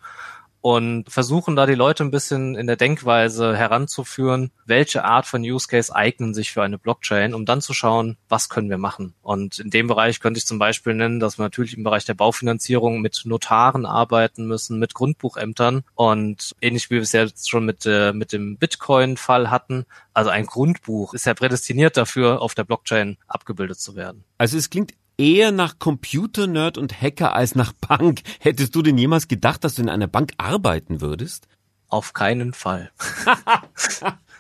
und 0.66 1.12
versuchen 1.12 1.56
da 1.56 1.68
die 1.68 1.76
Leute 1.76 2.04
ein 2.04 2.10
bisschen 2.10 2.56
in 2.56 2.66
der 2.66 2.76
Denkweise 2.76 3.56
heranzuführen, 3.56 4.50
welche 4.66 5.04
Art 5.04 5.28
von 5.28 5.44
Use 5.44 5.68
Case 5.68 5.96
eignen 5.96 6.34
sich 6.34 6.52
für 6.52 6.64
eine 6.64 6.80
Blockchain, 6.80 7.36
um 7.36 7.46
dann 7.46 7.62
zu 7.62 7.76
schauen, 7.76 8.18
was 8.30 8.50
können 8.50 8.72
wir 8.72 8.80
machen. 8.80 9.14
Und 9.22 9.60
in 9.60 9.70
dem 9.70 9.86
Bereich 9.86 10.20
könnte 10.20 10.40
ich 10.40 10.48
zum 10.48 10.58
Beispiel 10.58 10.96
nennen, 10.96 11.20
dass 11.20 11.38
wir 11.38 11.44
natürlich 11.44 11.78
im 11.78 11.84
Bereich 11.84 12.06
der 12.06 12.16
Baufinanzierung 12.16 13.00
mit 13.00 13.22
Notaren 13.26 13.86
arbeiten 13.86 14.48
müssen, 14.48 14.80
mit 14.80 14.96
Grundbuchämtern 14.96 15.84
und 15.94 16.56
ähnlich 16.62 16.90
wie 16.90 16.96
wir 16.96 17.04
es 17.04 17.12
jetzt 17.12 17.48
schon 17.48 17.64
mit, 17.64 17.86
äh, 17.86 18.12
mit 18.12 18.34
dem 18.34 18.58
Bitcoin-Fall 18.58 19.52
hatten. 19.52 19.86
Also 20.16 20.32
ein 20.32 20.48
Grundbuch 20.48 21.14
ist 21.14 21.28
ja 21.28 21.36
prädestiniert 21.36 21.96
dafür, 21.96 22.42
auf 22.42 22.56
der 22.56 22.64
Blockchain 22.64 23.18
abgebildet 23.28 23.80
zu 23.80 23.96
werden. 23.96 24.24
Also 24.40 24.58
es 24.58 24.72
klingt 24.72 24.94
eher 25.18 25.52
nach 25.52 25.80
Computer-Nerd 25.80 26.78
und 26.78 27.02
Hacker 27.02 27.34
als 27.34 27.56
nach 27.56 27.74
Bank. 27.74 28.22
Hättest 28.40 28.76
du 28.76 28.82
denn 28.82 28.98
jemals 28.98 29.28
gedacht, 29.28 29.64
dass 29.64 29.76
du 29.76 29.82
in 29.82 29.90
einer 29.90 30.08
Bank 30.08 30.34
arbeiten 30.38 31.02
würdest? 31.02 31.48
Auf 31.88 32.14
keinen 32.14 32.54
Fall. 32.54 32.92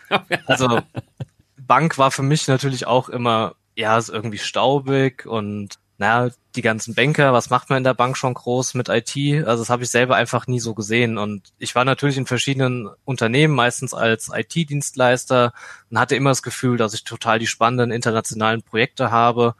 also 0.45 0.81
Bank 1.57 1.97
war 1.97 2.11
für 2.11 2.23
mich 2.23 2.47
natürlich 2.47 2.87
auch 2.87 3.09
immer, 3.09 3.55
ja, 3.75 3.97
ist 3.97 4.09
irgendwie 4.09 4.37
staubig 4.37 5.25
und 5.25 5.79
naja, 5.97 6.29
die 6.55 6.61
ganzen 6.61 6.93
Banker, 6.93 7.31
was 7.31 7.49
macht 7.49 7.69
man 7.69 7.77
in 7.77 7.83
der 7.85 7.93
Bank 7.93 8.17
schon 8.17 8.33
groß 8.33 8.73
mit 8.73 8.89
IT? 8.89 9.15
Also 9.47 9.61
das 9.63 9.69
habe 9.69 9.83
ich 9.83 9.89
selber 9.89 10.15
einfach 10.15 10.45
nie 10.45 10.59
so 10.59 10.73
gesehen. 10.73 11.17
Und 11.17 11.53
ich 11.57 11.73
war 11.73 11.85
natürlich 11.85 12.17
in 12.17 12.25
verschiedenen 12.25 12.89
Unternehmen, 13.05 13.55
meistens 13.55 13.93
als 13.93 14.29
IT-Dienstleister 14.33 15.53
und 15.89 15.99
hatte 15.99 16.17
immer 16.17 16.31
das 16.31 16.43
Gefühl, 16.43 16.75
dass 16.75 16.93
ich 16.93 17.05
total 17.05 17.39
die 17.39 17.47
spannenden 17.47 17.91
internationalen 17.91 18.61
Projekte 18.61 19.09
habe 19.09 19.55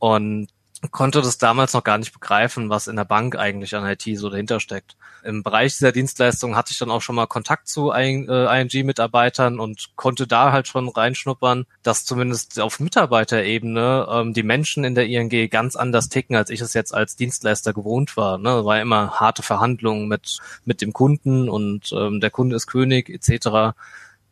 und 0.00 0.48
konnte 0.90 1.20
das 1.20 1.36
damals 1.36 1.74
noch 1.74 1.84
gar 1.84 1.98
nicht 1.98 2.12
begreifen, 2.12 2.70
was 2.70 2.88
in 2.88 2.96
der 2.96 3.04
Bank 3.04 3.36
eigentlich 3.36 3.76
an 3.76 3.84
IT 3.84 4.02
so 4.18 4.30
dahinter 4.30 4.60
steckt. 4.60 4.96
Im 5.22 5.42
Bereich 5.42 5.74
dieser 5.74 5.92
Dienstleistung 5.92 6.56
hatte 6.56 6.72
ich 6.72 6.78
dann 6.78 6.90
auch 6.90 7.02
schon 7.02 7.16
mal 7.16 7.26
Kontakt 7.26 7.68
zu 7.68 7.90
ING-Mitarbeitern 7.90 9.58
äh, 9.58 9.60
und 9.60 9.90
konnte 9.96 10.26
da 10.26 10.52
halt 10.52 10.66
schon 10.68 10.88
reinschnuppern, 10.88 11.66
dass 11.82 12.06
zumindest 12.06 12.58
auf 12.58 12.80
Mitarbeiterebene 12.80 14.08
ähm, 14.10 14.32
die 14.32 14.42
Menschen 14.42 14.84
in 14.84 14.94
der 14.94 15.06
ING 15.06 15.50
ganz 15.50 15.76
anders 15.76 16.08
ticken, 16.08 16.34
als 16.34 16.48
ich 16.48 16.62
es 16.62 16.72
jetzt 16.72 16.94
als 16.94 17.14
Dienstleister 17.14 17.74
gewohnt 17.74 18.16
war. 18.16 18.38
Ne? 18.38 18.64
War 18.64 18.80
immer 18.80 19.20
harte 19.20 19.42
Verhandlungen 19.42 20.08
mit, 20.08 20.38
mit 20.64 20.80
dem 20.80 20.94
Kunden 20.94 21.50
und 21.50 21.92
ähm, 21.92 22.20
der 22.20 22.30
Kunde 22.30 22.56
ist 22.56 22.66
König 22.66 23.10
etc 23.10 23.74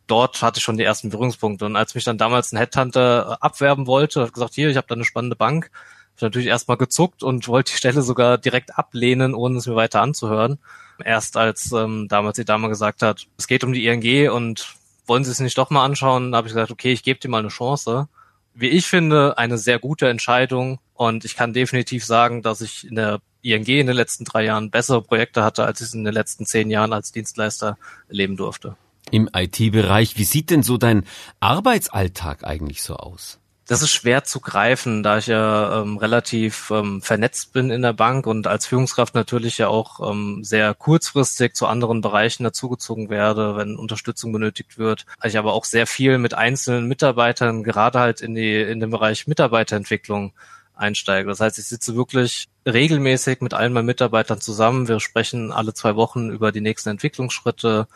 dort 0.09 0.41
hatte 0.41 0.57
ich 0.57 0.63
schon 0.63 0.77
die 0.77 0.83
ersten 0.83 1.09
Berührungspunkte. 1.09 1.65
Und 1.65 1.75
als 1.75 1.95
mich 1.95 2.03
dann 2.03 2.17
damals 2.17 2.51
ein 2.51 2.57
Headhunter 2.57 3.31
äh, 3.31 3.45
abwerben 3.45 3.87
wollte, 3.87 4.21
hat 4.21 4.33
gesagt, 4.33 4.55
hier, 4.55 4.69
ich 4.69 4.77
habe 4.77 4.87
da 4.87 4.95
eine 4.95 5.05
spannende 5.05 5.35
Bank, 5.35 5.65
habe 5.65 6.15
ich 6.17 6.21
natürlich 6.21 6.47
erstmal 6.47 6.77
gezuckt 6.77 7.23
und 7.23 7.47
wollte 7.47 7.71
die 7.71 7.77
Stelle 7.77 8.01
sogar 8.01 8.37
direkt 8.37 8.77
ablehnen, 8.77 9.33
ohne 9.33 9.57
es 9.57 9.67
mir 9.67 9.75
weiter 9.75 10.01
anzuhören. 10.01 10.59
Erst 11.03 11.37
als 11.37 11.71
ähm, 11.71 12.07
damals 12.09 12.35
die 12.35 12.45
Dame 12.45 12.67
gesagt 12.67 13.01
hat, 13.01 13.27
es 13.37 13.47
geht 13.47 13.63
um 13.63 13.71
die 13.71 13.85
ING 13.85 14.29
und 14.31 14.75
wollen 15.05 15.23
Sie 15.23 15.31
es 15.31 15.39
nicht 15.39 15.57
doch 15.57 15.69
mal 15.69 15.85
anschauen, 15.85 16.35
habe 16.35 16.47
ich 16.47 16.53
gesagt, 16.53 16.71
okay, 16.71 16.91
ich 16.91 17.03
gebe 17.03 17.19
dir 17.19 17.29
mal 17.29 17.39
eine 17.39 17.47
Chance. 17.47 18.09
Wie 18.53 18.67
ich 18.67 18.85
finde, 18.87 19.37
eine 19.37 19.57
sehr 19.57 19.79
gute 19.79 20.09
Entscheidung 20.09 20.79
und 20.93 21.23
ich 21.23 21.35
kann 21.37 21.53
definitiv 21.53 22.03
sagen, 22.03 22.41
dass 22.41 22.61
ich 22.61 22.85
in 22.85 22.95
der 22.95 23.21
ING 23.41 23.65
in 23.65 23.87
den 23.87 23.95
letzten 23.95 24.25
drei 24.25 24.43
Jahren 24.43 24.69
bessere 24.69 25.01
Projekte 25.01 25.43
hatte, 25.43 25.63
als 25.63 25.79
ich 25.79 25.87
es 25.87 25.93
in 25.93 26.03
den 26.03 26.13
letzten 26.13 26.45
zehn 26.45 26.69
Jahren 26.69 26.91
als 26.91 27.13
Dienstleister 27.13 27.77
erleben 28.09 28.35
durfte 28.35 28.75
im 29.11 29.29
IT-Bereich. 29.33 30.17
Wie 30.17 30.23
sieht 30.23 30.49
denn 30.49 30.63
so 30.63 30.77
dein 30.77 31.05
Arbeitsalltag 31.39 32.43
eigentlich 32.43 32.81
so 32.81 32.95
aus? 32.95 33.39
Das 33.69 33.83
ist 33.83 33.91
schwer 33.91 34.23
zu 34.23 34.39
greifen, 34.39 35.03
da 35.03 35.19
ich 35.19 35.27
ja 35.27 35.83
ähm, 35.83 35.97
relativ 35.97 36.71
ähm, 36.71 37.03
vernetzt 37.03 37.53
bin 37.53 37.69
in 37.69 37.83
der 37.83 37.93
Bank 37.93 38.25
und 38.25 38.47
als 38.47 38.65
Führungskraft 38.65 39.13
natürlich 39.13 39.59
ja 39.59 39.67
auch 39.67 40.09
ähm, 40.09 40.43
sehr 40.43 40.73
kurzfristig 40.73 41.53
zu 41.53 41.67
anderen 41.67 42.01
Bereichen 42.01 42.43
dazugezogen 42.43 43.11
werde, 43.11 43.57
wenn 43.57 43.75
Unterstützung 43.75 44.31
benötigt 44.31 44.79
wird. 44.79 45.05
Ich 45.23 45.37
aber 45.37 45.53
auch 45.53 45.65
sehr 45.65 45.85
viel 45.85 46.17
mit 46.17 46.33
einzelnen 46.33 46.87
Mitarbeitern, 46.87 47.63
gerade 47.63 47.99
halt 47.99 48.21
in 48.21 48.33
die 48.33 48.59
in 48.59 48.79
den 48.79 48.89
Bereich 48.89 49.27
Mitarbeiterentwicklung 49.27 50.33
einsteige. 50.73 51.29
Das 51.29 51.39
heißt, 51.39 51.59
ich 51.59 51.67
sitze 51.67 51.95
wirklich 51.95 52.47
regelmäßig 52.65 53.41
mit 53.41 53.53
allen 53.53 53.73
meinen 53.73 53.85
Mitarbeitern 53.85 54.41
zusammen. 54.41 54.87
Wir 54.87 54.99
sprechen 54.99 55.51
alle 55.51 55.75
zwei 55.75 55.95
Wochen 55.95 56.31
über 56.31 56.51
die 56.51 56.61
nächsten 56.61 56.89
Entwicklungsschritte, 56.89 57.87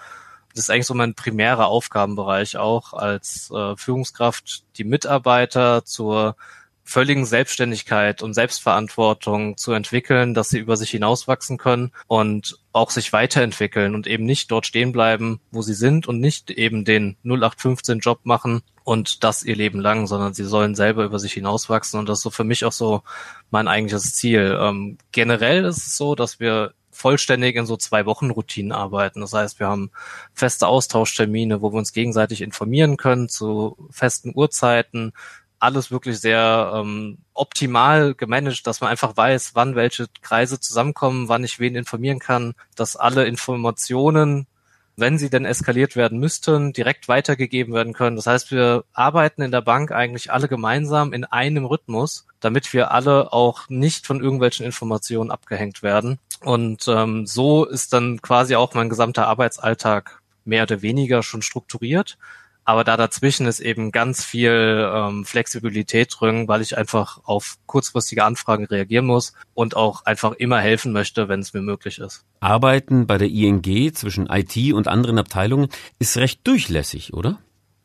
das 0.53 0.65
ist 0.65 0.69
eigentlich 0.69 0.87
so 0.87 0.93
mein 0.93 1.15
primärer 1.15 1.67
Aufgabenbereich 1.67 2.57
auch 2.57 2.93
als 2.93 3.51
äh, 3.51 3.75
Führungskraft, 3.75 4.63
die 4.77 4.83
Mitarbeiter 4.83 5.85
zur 5.85 6.35
völligen 6.83 7.25
Selbstständigkeit 7.25 8.21
und 8.21 8.33
Selbstverantwortung 8.33 9.57
zu 9.57 9.71
entwickeln, 9.71 10.33
dass 10.33 10.49
sie 10.49 10.59
über 10.59 10.75
sich 10.75 10.91
hinauswachsen 10.91 11.57
können 11.57 11.91
und 12.07 12.59
auch 12.73 12.89
sich 12.89 13.13
weiterentwickeln 13.13 13.95
und 13.95 14.05
eben 14.05 14.25
nicht 14.25 14.51
dort 14.51 14.67
stehen 14.67 14.91
bleiben, 14.91 15.39
wo 15.51 15.61
sie 15.61 15.73
sind 15.73 16.07
und 16.07 16.19
nicht 16.19 16.51
eben 16.51 16.83
den 16.83 17.15
0815 17.23 17.99
Job 17.99 18.19
machen 18.23 18.61
und 18.83 19.23
das 19.23 19.43
ihr 19.43 19.55
Leben 19.55 19.79
lang, 19.79 20.07
sondern 20.07 20.33
sie 20.33 20.43
sollen 20.43 20.75
selber 20.75 21.05
über 21.05 21.19
sich 21.19 21.33
hinauswachsen 21.33 21.99
und 21.99 22.09
das 22.09 22.19
ist 22.19 22.23
so 22.23 22.29
für 22.29 22.43
mich 22.43 22.65
auch 22.65 22.73
so 22.73 23.01
mein 23.49 23.67
eigentliches 23.67 24.13
Ziel. 24.15 24.57
Ähm, 24.59 24.97
generell 25.11 25.63
ist 25.63 25.87
es 25.87 25.97
so, 25.97 26.15
dass 26.15 26.39
wir 26.39 26.73
vollständig 26.93 27.55
in 27.55 27.65
so 27.65 27.77
zwei 27.77 28.05
Wochen 28.05 28.31
Routinen 28.31 28.71
arbeiten. 28.71 29.21
Das 29.21 29.33
heißt, 29.33 29.59
wir 29.59 29.67
haben 29.67 29.91
feste 30.33 30.67
Austauschtermine, 30.67 31.61
wo 31.61 31.71
wir 31.71 31.77
uns 31.77 31.93
gegenseitig 31.93 32.41
informieren 32.41 32.97
können 32.97 33.29
zu 33.29 33.77
festen 33.91 34.31
Uhrzeiten. 34.35 35.13
Alles 35.59 35.91
wirklich 35.91 36.19
sehr 36.19 36.73
ähm, 36.75 37.19
optimal 37.33 38.13
gemanagt, 38.15 38.67
dass 38.67 38.81
man 38.81 38.89
einfach 38.89 39.15
weiß, 39.15 39.51
wann 39.55 39.75
welche 39.75 40.07
Kreise 40.21 40.59
zusammenkommen, 40.59 41.29
wann 41.29 41.43
ich 41.43 41.59
wen 41.59 41.75
informieren 41.75 42.19
kann, 42.19 42.53
dass 42.75 42.95
alle 42.95 43.25
Informationen 43.25 44.47
wenn 44.95 45.17
sie 45.17 45.29
denn 45.29 45.45
eskaliert 45.45 45.95
werden 45.95 46.19
müssten, 46.19 46.73
direkt 46.73 47.07
weitergegeben 47.07 47.73
werden 47.73 47.93
können. 47.93 48.15
Das 48.15 48.27
heißt, 48.27 48.51
wir 48.51 48.83
arbeiten 48.93 49.41
in 49.41 49.51
der 49.51 49.61
Bank 49.61 49.91
eigentlich 49.91 50.31
alle 50.31 50.47
gemeinsam 50.47 51.13
in 51.13 51.25
einem 51.25 51.65
Rhythmus, 51.65 52.27
damit 52.39 52.73
wir 52.73 52.91
alle 52.91 53.33
auch 53.33 53.69
nicht 53.69 54.05
von 54.05 54.21
irgendwelchen 54.21 54.65
Informationen 54.65 55.31
abgehängt 55.31 55.81
werden. 55.81 56.19
Und 56.43 56.87
ähm, 56.87 57.25
so 57.25 57.65
ist 57.65 57.93
dann 57.93 58.21
quasi 58.21 58.55
auch 58.55 58.73
mein 58.73 58.89
gesamter 58.89 59.27
Arbeitsalltag 59.27 60.21
mehr 60.45 60.63
oder 60.63 60.81
weniger 60.81 61.23
schon 61.23 61.41
strukturiert. 61.41 62.17
Aber 62.65 62.83
da 62.83 62.95
dazwischen 62.95 63.45
ist 63.45 63.59
eben 63.59 63.91
ganz 63.91 64.23
viel 64.23 64.89
ähm, 64.93 65.25
Flexibilität 65.25 66.15
drin, 66.17 66.47
weil 66.47 66.61
ich 66.61 66.77
einfach 66.77 67.19
auf 67.25 67.57
kurzfristige 67.65 68.23
Anfragen 68.23 68.65
reagieren 68.65 69.05
muss 69.05 69.33
und 69.53 69.75
auch 69.75 70.05
einfach 70.05 70.31
immer 70.33 70.59
helfen 70.59 70.93
möchte, 70.93 71.27
wenn 71.27 71.41
es 71.41 71.53
mir 71.53 71.61
möglich 71.61 71.99
ist. 71.99 72.23
Arbeiten 72.39 73.05
bei 73.05 73.17
der 73.17 73.27
ING 73.27 73.93
zwischen 73.93 74.27
IT 74.27 74.73
und 74.73 74.87
anderen 74.87 75.19
Abteilungen 75.19 75.67
ist 75.99 76.17
recht 76.17 76.47
durchlässig, 76.47 77.13
oder? 77.13 77.39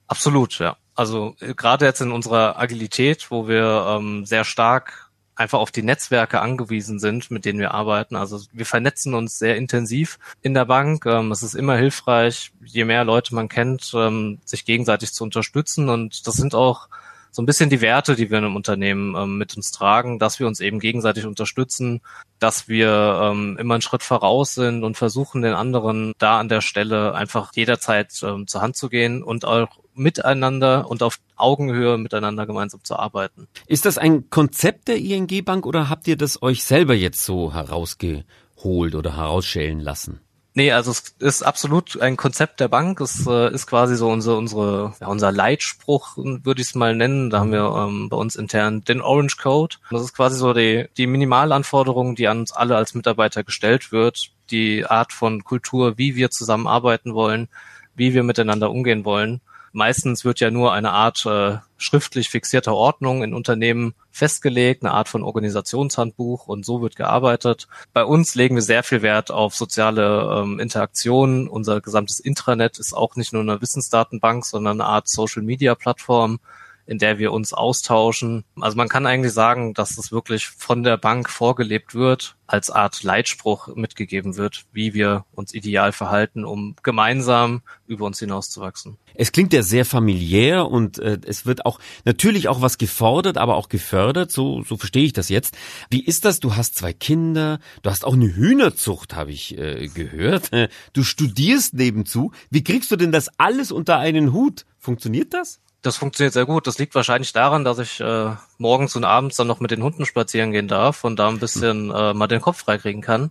Absolut, 0.07 0.59
ja. 0.61 0.77
Also 0.95 1.35
äh, 1.41 1.55
gerade 1.55 1.85
jetzt 1.85 2.01
in 2.01 2.13
unserer 2.13 2.59
Agilität, 2.59 3.31
wo 3.31 3.49
wir 3.49 3.85
ähm, 3.89 4.27
sehr 4.27 4.45
stark 4.45 5.08
einfach 5.39 5.61
auf 5.61 5.71
die 5.71 5.83
Netzwerke 5.83 6.41
angewiesen 6.41 6.99
sind, 6.99 7.31
mit 7.31 7.45
denen 7.45 7.61
wir 7.61 7.73
arbeiten. 7.73 8.17
Also 8.17 8.41
wir 8.53 8.67
vernetzen 8.67 9.15
uns 9.15 9.39
sehr 9.39 9.57
intensiv 9.57 10.19
in 10.43 10.53
der 10.55 10.65
Bank. 10.65 11.07
Ähm, 11.07 11.31
es 11.31 11.43
ist 11.43 11.55
immer 11.55 11.77
hilfreich, 11.77 12.53
je 12.65 12.85
mehr 12.85 13.05
Leute 13.05 13.35
man 13.35 13.49
kennt, 13.49 13.93
ähm, 13.95 14.39
sich 14.45 14.65
gegenseitig 14.65 15.13
zu 15.13 15.25
unterstützen. 15.25 15.89
Und 15.89 16.27
das 16.27 16.35
sind 16.35 16.55
auch 16.55 16.89
so 17.31 17.43
ein 17.43 17.47
bisschen 17.47 17.71
die 17.71 17.81
Werte, 17.81 18.17
die 18.17 18.31
wir 18.31 18.39
in 18.39 18.45
einem 18.45 18.57
Unternehmen 18.57 19.15
ähm, 19.17 19.39
mit 19.39 19.57
uns 19.57 19.71
tragen, 19.71 20.19
dass 20.19 20.39
wir 20.41 20.47
uns 20.47 20.61
eben 20.61 20.81
gegenseitig 20.81 21.27
unterstützen, 21.27 22.01
dass 22.39 22.69
wir 22.69 23.21
ähm, 23.23 23.57
immer 23.59 23.75
einen 23.75 23.83
Schritt 23.83 24.03
voraus 24.03 24.55
sind 24.55 24.85
und 24.85 24.97
versuchen, 24.97 25.43
den 25.43 25.55
anderen 25.55 26.13
da 26.19 26.39
an 26.39 26.49
der 26.49 26.61
Stelle 26.61 27.15
einfach 27.15 27.53
jederzeit 27.55 28.13
ähm, 28.23 28.47
zur 28.47 28.61
Hand 28.61 28.77
zu 28.77 28.89
gehen 28.89 29.23
und 29.23 29.45
auch 29.45 29.69
miteinander 29.95 30.89
und 30.89 31.03
auf 31.03 31.19
Augenhöhe 31.37 31.99
miteinander 31.99 32.47
gemeinsam 32.47 32.83
zu 32.85 32.97
arbeiten. 32.97 33.49
Ist 33.67 33.85
das 33.85 33.99
ein 33.99 34.31
Konzept 34.31 34.89
der 34.89 34.97
ING 34.97 35.45
Bank 35.45 35.67
oder 35.67 35.89
habt 35.89 36.07
ihr 36.09 36.17
das 36.17 36.43
euch 36.43 36.65
selber 36.65 36.95
jetzt 36.95 37.25
so 37.25 37.53
herausgeholt 37.53 38.95
oder 38.95 39.17
herausschälen 39.17 39.81
lassen? 39.81 40.21
Nee, 40.59 40.73
also 40.73 40.91
es 40.91 41.15
ist 41.21 41.45
absolut 41.45 42.01
ein 42.01 42.17
Konzept 42.17 42.59
der 42.59 42.67
Bank. 42.67 43.01
Es 43.01 43.25
äh, 43.29 43.55
ist 43.55 43.69
quasi 43.69 43.95
so 43.95 44.11
unsere, 44.11 44.37
unsere, 44.37 44.93
ja, 45.01 45.07
unser 45.07 45.31
Leitspruch, 45.31 46.17
würde 46.17 46.61
ich 46.61 46.67
es 46.67 46.75
mal 46.75 46.97
nennen. 46.97 47.31
Da 47.31 47.39
haben 47.39 47.53
wir 47.53 47.73
ähm, 47.77 48.09
bei 48.09 48.17
uns 48.17 48.35
intern 48.35 48.83
den 48.83 49.01
Orange 49.01 49.37
Code. 49.37 49.77
Das 49.93 50.03
ist 50.03 50.17
quasi 50.17 50.37
so 50.37 50.53
die, 50.53 50.89
die 50.97 51.07
Minimalanforderung, 51.07 52.17
die 52.17 52.27
an 52.27 52.41
uns 52.41 52.51
alle 52.51 52.75
als 52.75 52.95
Mitarbeiter 52.95 53.45
gestellt 53.45 53.93
wird. 53.93 54.33
Die 54.51 54.85
Art 54.85 55.13
von 55.13 55.45
Kultur, 55.45 55.97
wie 55.97 56.17
wir 56.17 56.33
zusammenarbeiten 56.33 57.15
wollen, 57.15 57.47
wie 57.95 58.13
wir 58.13 58.25
miteinander 58.25 58.73
umgehen 58.73 59.05
wollen. 59.05 59.41
Meistens 59.73 60.25
wird 60.25 60.41
ja 60.41 60.51
nur 60.51 60.73
eine 60.73 60.93
Art 60.93 61.25
äh, 61.27 61.59
schriftlich 61.77 62.29
fixierter 62.29 62.75
Ordnung 62.75 63.23
in 63.23 63.35
Unternehmen 63.35 63.95
festgelegt, 64.11 64.83
eine 64.83 64.93
Art 64.93 65.09
von 65.09 65.23
Organisationshandbuch 65.23 66.49
und 66.49 66.65
so 66.65 66.83
wird 66.83 66.97
gearbeitet. 66.97 67.69
Bei 67.93 68.05
uns 68.05 68.35
legen 68.35 68.57
wir 68.57 68.63
sehr 68.63 68.83
viel 68.83 69.03
Wert 69.03 69.31
auf 69.31 69.55
soziale 69.55 70.43
ähm, 70.43 70.59
Interaktionen. 70.59 71.49
Unser 71.49 71.81
gesamtes 71.81 72.19
Intranet 72.19 72.79
ist 72.79 72.95
auch 72.95 73.17
nicht 73.17 73.33
nur 73.33 73.43
eine 73.43 73.61
Wissensdatenbank, 73.61 74.45
sondern 74.45 74.81
eine 74.81 74.89
Art 74.89 75.09
Social-Media-Plattform, 75.09 76.41
in 76.89 76.99
der 76.99 77.19
wir 77.19 77.33
uns 77.33 77.53
austauschen. 77.53 78.45
Also 78.59 78.79
man 78.79 78.89
kann 78.89 79.05
eigentlich 79.05 79.35
sagen, 79.35 79.75
dass 79.75 79.99
es 79.99 80.11
wirklich 80.11 80.47
von 80.47 80.83
der 80.83 80.97
Bank 80.97 81.29
vorgelebt 81.29 81.95
wird, 81.95 82.37
als 82.47 82.71
Art 82.71 83.03
Leitspruch 83.03 83.69
mitgegeben 83.77 84.39
wird, 84.39 84.65
wie 84.73 84.95
wir 84.95 85.27
uns 85.35 85.53
ideal 85.53 85.93
verhalten, 85.93 86.47
um 86.47 86.77
gemeinsam 86.83 87.61
über 87.87 88.07
uns 88.07 88.21
hinauszuwachsen. 88.21 88.97
Es 89.15 89.33
klingt 89.33 89.53
ja 89.53 89.63
sehr 89.63 89.85
familiär 89.85 90.67
und 90.67 90.99
äh, 90.99 91.19
es 91.27 91.45
wird 91.45 91.67
auch 91.67 91.79
natürlich 92.07 92.49
auch 92.49 92.63
was 92.63 92.79
gefordert, 92.79 93.37
aber 93.37 93.57
auch 93.57 93.69
gefördert. 93.69 94.33
So, 94.33 94.63
so 94.63 94.79
verstehe 94.79 95.05
ich 95.05 95.13
das 95.13 95.29
jetzt. 95.29 95.59
Wie 95.91 96.03
ist 96.03 96.25
das? 96.25 96.41
Du 96.41 96.57
hast 96.57 96.75
zwei 96.75 96.95
Kinder, 96.95 97.59
du 97.83 97.91
hast 97.91 98.07
auch 98.07 98.15
eine 98.15 98.35
Hühnerzucht, 98.35 99.15
habe 99.15 99.31
ich 99.31 99.59
äh, 99.59 99.89
gehört. 99.89 100.51
Du 100.93 101.03
studierst 101.03 101.75
nebenzu. 101.75 102.33
Wie 102.51 102.65
kriegst 102.65 102.91
du 102.91 102.97
denn 102.97 103.13
das 103.13 103.29
alles 103.39 103.73
unter 103.73 103.99
einen 103.99 104.33
Hut? 104.33 104.65
Funktioniert 104.79 105.35
das? 105.35 105.61
Das 105.83 105.97
funktioniert 105.97 106.33
sehr 106.33 106.45
gut. 106.45 106.67
Das 106.67 106.79
liegt 106.79 106.97
wahrscheinlich 106.97 107.33
daran, 107.33 107.65
dass 107.65 107.79
ich 107.79 108.01
äh, 108.01 108.31
morgens 108.59 108.97
und 108.97 109.05
abends 109.05 109.37
dann 109.37 109.47
noch 109.47 109.61
mit 109.61 109.71
den 109.71 109.83
Hunden 109.83 110.07
spazieren 110.07 110.51
gehen 110.51 110.67
darf 110.67 111.05
und 111.05 111.17
da 111.17 111.29
ein 111.29 111.39
bisschen 111.39 111.91
äh, 111.91 112.15
mal 112.15 112.27
den 112.27 112.41
Kopf 112.41 112.59
freikriegen 112.59 113.01
kann. 113.01 113.31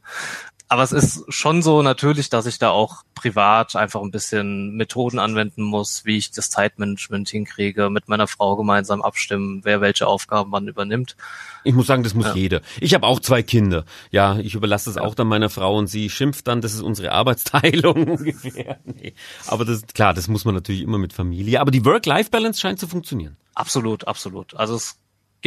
Aber 0.70 0.84
es 0.84 0.92
ist 0.92 1.24
schon 1.30 1.62
so 1.62 1.82
natürlich, 1.82 2.30
dass 2.30 2.46
ich 2.46 2.60
da 2.60 2.72
auch 2.72 3.04
privat 3.16 3.76
einfach 3.78 4.02
ein 4.02 4.12
bisschen 4.12 4.76
Methoden 4.76 5.18
anwenden 5.18 5.64
muss, 5.64 6.04
wie 6.04 6.18
ich 6.18 6.32
das 6.32 6.50
Zeitmanagement 6.50 7.30
hinkriege, 7.30 7.90
mit 7.90 8.10
meiner 8.10 8.28
Frau 8.28 8.58
gemeinsam 8.58 9.02
abstimmen, 9.02 9.62
wer 9.64 9.80
welche 9.80 10.08
Aufgaben 10.08 10.52
wann 10.52 10.68
übernimmt. 10.68 11.16
Ich 11.64 11.74
muss 11.74 11.88
sagen, 11.88 12.04
das 12.04 12.14
muss 12.14 12.28
ja. 12.28 12.36
jeder. 12.36 12.62
Ich 12.82 12.94
habe 12.94 13.08
auch 13.08 13.22
zwei 13.22 13.44
Kinder. 13.44 13.86
Ja, 14.12 14.38
ich 14.40 14.56
überlasse 14.56 14.90
das 14.90 14.98
ja. 14.98 15.04
auch 15.04 15.16
dann 15.16 15.28
meiner 15.28 15.50
Frau 15.50 15.78
und 15.78 15.88
sie 15.88 16.10
schimpft 16.10 16.48
dann, 16.48 16.60
das 16.60 16.74
ist 16.74 16.82
unsere 16.82 17.14
Arbeitsteilung 17.14 18.08
ungefähr. 18.10 18.80
Nee. 18.84 19.14
Aber 19.48 19.64
das 19.64 19.86
klar, 19.94 20.14
das 20.14 20.28
muss 20.28 20.44
man 20.44 20.54
natürlich 20.54 20.82
immer 20.82 20.98
mit 20.98 21.14
Familie. 21.14 21.62
Aber 21.62 21.72
die 21.72 21.86
Work-Life-Balance 21.86 22.60
scheint 22.60 22.80
zu 22.80 22.88
funktionieren. 22.88 23.38
Absolut, 23.56 24.06
absolut. 24.08 24.54
Also 24.56 24.76
es 24.76 24.98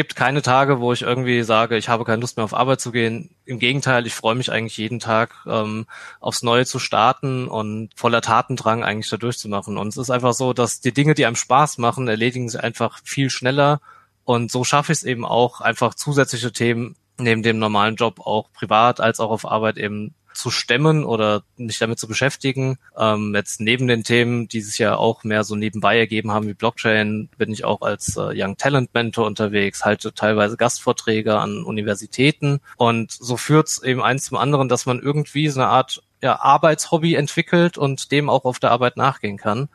gibt 0.01 0.17
keine 0.17 0.41
Tage, 0.41 0.81
wo 0.81 0.95
ich 0.95 1.03
irgendwie 1.03 1.43
sage, 1.43 1.77
ich 1.77 1.91
habe 1.91 2.07
keine 2.07 2.23
Lust 2.23 2.39
mehr 2.39 2.45
auf 2.45 2.55
Arbeit 2.55 2.81
zu 2.81 2.91
gehen. 2.91 3.35
Im 3.45 3.59
Gegenteil, 3.59 4.07
ich 4.07 4.15
freue 4.15 4.35
mich 4.35 4.51
eigentlich 4.51 4.79
jeden 4.79 4.99
Tag 4.99 5.45
ähm, 5.47 5.85
aufs 6.21 6.43
Neue 6.43 6.65
zu 6.65 6.79
starten 6.79 7.47
und 7.47 7.91
voller 7.97 8.23
Tatendrang 8.23 8.83
eigentlich 8.83 9.11
da 9.11 9.19
durchzumachen. 9.19 9.77
Und 9.77 9.89
es 9.89 9.99
ist 9.99 10.09
einfach 10.09 10.33
so, 10.33 10.55
dass 10.55 10.81
die 10.81 10.95
Dinge, 10.95 11.13
die 11.13 11.27
einem 11.27 11.37
Spaß 11.37 11.77
machen, 11.77 12.09
erledigen 12.09 12.49
sich 12.49 12.59
einfach 12.59 13.01
viel 13.05 13.29
schneller. 13.29 13.83
Und 14.25 14.51
so 14.51 14.65
schaffe 14.65 14.93
ich 14.93 15.01
es 15.01 15.05
eben 15.05 15.27
auch, 15.27 15.61
einfach 15.61 15.95
zusätzliche 15.95 16.51
Themen 16.51 16.97
neben 17.19 17.43
dem 17.43 17.59
normalen 17.59 17.97
Job 17.97 18.21
auch 18.21 18.51
privat 18.55 19.01
als 19.01 19.21
auch 19.21 19.31
auf 19.31 19.45
Arbeit 19.45 19.77
eben 19.77 20.15
zu 20.33 20.51
stemmen 20.51 21.05
oder 21.05 21.43
mich 21.57 21.79
damit 21.79 21.99
zu 21.99 22.09
beschäftigen. 22.09 22.79
Ähm, 22.97 23.35
jetzt 23.35 23.61
neben 23.61 23.87
den 23.87 24.05
Themen, 24.05 24.49
die 24.49 24.61
sich 24.61 24.79
ja 24.79 24.97
auch 24.97 25.25
mehr 25.25 25.45
so 25.45 25.57
nebenbei 25.57 25.99
ergeben 25.99 26.31
haben 26.31 26.47
wie 26.47 26.55
Blockchain, 26.55 27.29
bin 27.37 27.53
ich 27.53 27.65
auch 27.65 27.83
als 27.83 28.17
äh, 28.17 28.33
Young 28.35 28.57
Talent 28.57 28.95
Mentor 28.95 29.27
unterwegs, 29.27 29.85
halte 29.85 30.15
teilweise 30.15 30.57
Gastvorträge 30.57 31.39
an 31.39 31.65
Universitäten 31.65 32.61
und 32.77 33.13
so 33.13 33.37
führt 33.37 33.69
es 33.69 33.83
eben 33.83 34.03
eins 34.03 34.25
zum 34.25 34.37
anderen, 34.37 34.69
dass 34.69 34.87
man 34.87 35.01
irgendwie 35.01 35.49
so 35.49 35.61
eine 35.61 35.69
Art 35.69 36.03
ja, 36.23 36.41
Arbeitshobby 36.41 37.15
entwickelt 37.15 37.79
und 37.79 38.13
dem 38.13 38.29
auch 38.29 38.45
auf 38.45 38.59
der 38.59 38.71
Arbeit 38.71 38.97
nachgehen 38.97 39.37
kann. 39.37 39.69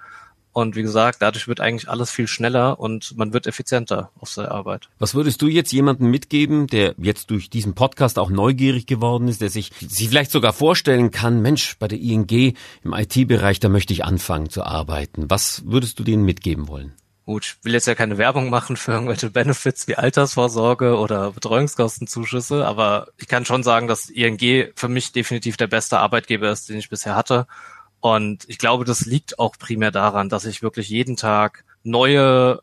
Und 0.55 0.77
wie 0.77 0.83
gesagt, 0.83 1.21
dadurch 1.21 1.49
wird 1.49 1.59
eigentlich 1.59 1.89
alles 1.89 2.11
viel 2.11 2.27
schneller 2.27 2.79
und 2.79 3.17
man 3.17 3.33
wird 3.33 3.45
effizienter 3.45 4.09
auf 4.21 4.29
seiner 4.29 4.51
Arbeit. 4.51 4.87
Was 4.99 5.13
würdest 5.13 5.41
du 5.41 5.47
jetzt 5.47 5.73
jemandem 5.73 6.09
mitgeben, 6.09 6.67
der 6.67 6.95
jetzt 6.97 7.29
durch 7.29 7.49
diesen 7.49 7.75
Podcast 7.75 8.17
auch 8.17 8.29
neugierig 8.29 8.87
geworden 8.87 9.27
ist, 9.27 9.41
der 9.41 9.49
sich, 9.49 9.73
sich 9.85 10.07
vielleicht 10.07 10.31
sogar 10.31 10.53
vorstellen 10.53 11.11
kann, 11.11 11.41
Mensch, 11.41 11.77
bei 11.77 11.89
der 11.89 11.99
ING 11.99 12.55
im 12.85 12.93
IT-Bereich, 12.93 13.59
da 13.59 13.67
möchte 13.67 13.91
ich 13.91 14.05
anfangen 14.05 14.49
zu 14.49 14.63
arbeiten. 14.63 15.25
Was 15.29 15.63
würdest 15.65 15.99
du 15.99 16.05
denen 16.05 16.23
mitgeben 16.23 16.69
wollen? 16.69 16.93
Gut, 17.25 17.57
ich 17.57 17.65
will 17.65 17.73
jetzt 17.73 17.87
ja 17.87 17.95
keine 17.95 18.17
Werbung 18.17 18.49
machen 18.49 18.77
für 18.77 18.93
irgendwelche 18.93 19.29
Benefits 19.31 19.89
wie 19.89 19.95
Altersvorsorge 19.95 20.97
oder 20.97 21.31
Betreuungskostenzuschüsse, 21.31 22.65
aber 22.65 23.07
ich 23.17 23.27
kann 23.27 23.43
schon 23.43 23.63
sagen, 23.63 23.89
dass 23.89 24.09
ING 24.09 24.69
für 24.73 24.87
mich 24.87 25.11
definitiv 25.11 25.57
der 25.57 25.67
beste 25.67 25.97
Arbeitgeber 25.97 26.49
ist, 26.49 26.69
den 26.69 26.77
ich 26.77 26.89
bisher 26.89 27.15
hatte 27.15 27.45
und 28.05 28.47
ich 28.47 28.59
glaube, 28.59 28.85
das 28.85 29.07
liegt 29.07 29.39
auch 29.39 29.57
primär 29.57 29.89
daran, 29.89 30.29
dass 30.29 30.45
ich 30.45 30.61
wirklich 30.61 30.89
jeden 30.89 31.15
Tag 31.15 31.65
neue 31.81 32.59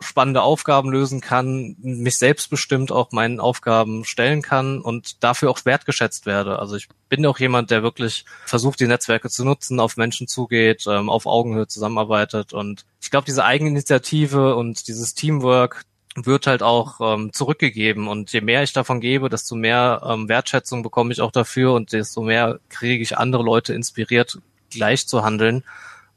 spannende 0.00 0.40
Aufgaben 0.40 0.90
lösen 0.90 1.20
kann, 1.20 1.76
mich 1.80 2.16
selbstbestimmt 2.16 2.90
auch 2.90 3.12
meinen 3.12 3.38
Aufgaben 3.38 4.06
stellen 4.06 4.40
kann 4.40 4.80
und 4.80 5.22
dafür 5.22 5.50
auch 5.50 5.62
wertgeschätzt 5.66 6.24
werde. 6.24 6.60
Also 6.60 6.76
ich 6.76 6.88
bin 7.10 7.26
auch 7.26 7.38
jemand, 7.38 7.70
der 7.70 7.82
wirklich 7.82 8.24
versucht, 8.46 8.80
die 8.80 8.86
Netzwerke 8.86 9.28
zu 9.28 9.44
nutzen, 9.44 9.80
auf 9.80 9.98
Menschen 9.98 10.28
zugeht, 10.28 10.86
ähm, 10.88 11.10
auf 11.10 11.26
Augenhöhe 11.26 11.66
zusammenarbeitet. 11.66 12.54
Und 12.54 12.86
ich 13.02 13.10
glaube, 13.10 13.26
diese 13.26 13.44
Eigeninitiative 13.44 14.56
und 14.56 14.88
dieses 14.88 15.12
Teamwork 15.12 15.84
wird 16.14 16.46
halt 16.46 16.62
auch 16.62 17.00
ähm, 17.02 17.34
zurückgegeben. 17.34 18.08
Und 18.08 18.32
je 18.32 18.40
mehr 18.40 18.62
ich 18.62 18.72
davon 18.72 19.02
gebe, 19.02 19.28
desto 19.28 19.56
mehr 19.56 20.00
ähm, 20.06 20.30
Wertschätzung 20.30 20.82
bekomme 20.82 21.12
ich 21.12 21.20
auch 21.20 21.32
dafür 21.32 21.74
und 21.74 21.92
desto 21.92 22.22
mehr 22.22 22.60
kriege 22.70 23.02
ich 23.02 23.18
andere 23.18 23.42
Leute 23.42 23.74
inspiriert, 23.74 24.38
gleich 24.70 25.06
zu 25.06 25.24
handeln. 25.24 25.64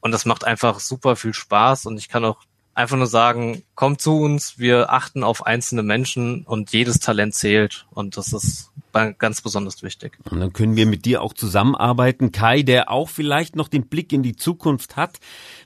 Und 0.01 0.11
das 0.11 0.25
macht 0.25 0.45
einfach 0.45 0.79
super 0.79 1.15
viel 1.15 1.33
Spaß. 1.33 1.85
Und 1.85 1.97
ich 1.97 2.09
kann 2.09 2.25
auch 2.25 2.37
einfach 2.73 2.97
nur 2.97 3.07
sagen, 3.07 3.63
kommt 3.75 4.01
zu 4.01 4.21
uns, 4.21 4.57
wir 4.57 4.91
achten 4.91 5.23
auf 5.23 5.45
einzelne 5.45 5.83
Menschen 5.83 6.43
und 6.43 6.71
jedes 6.71 6.99
Talent 6.99 7.35
zählt. 7.35 7.85
Und 7.91 8.15
das 8.15 8.31
ist 8.31 8.71
ganz 9.17 9.41
besonders 9.41 9.83
wichtig. 9.83 10.17
Und 10.29 10.39
dann 10.39 10.53
können 10.53 10.75
wir 10.75 10.85
mit 10.85 11.05
dir 11.05 11.21
auch 11.21 11.33
zusammenarbeiten. 11.33 12.31
Kai, 12.31 12.63
der 12.63 12.89
auch 12.89 13.09
vielleicht 13.09 13.55
noch 13.55 13.67
den 13.67 13.87
Blick 13.87 14.11
in 14.13 14.23
die 14.23 14.35
Zukunft 14.35 14.95
hat. 14.95 15.19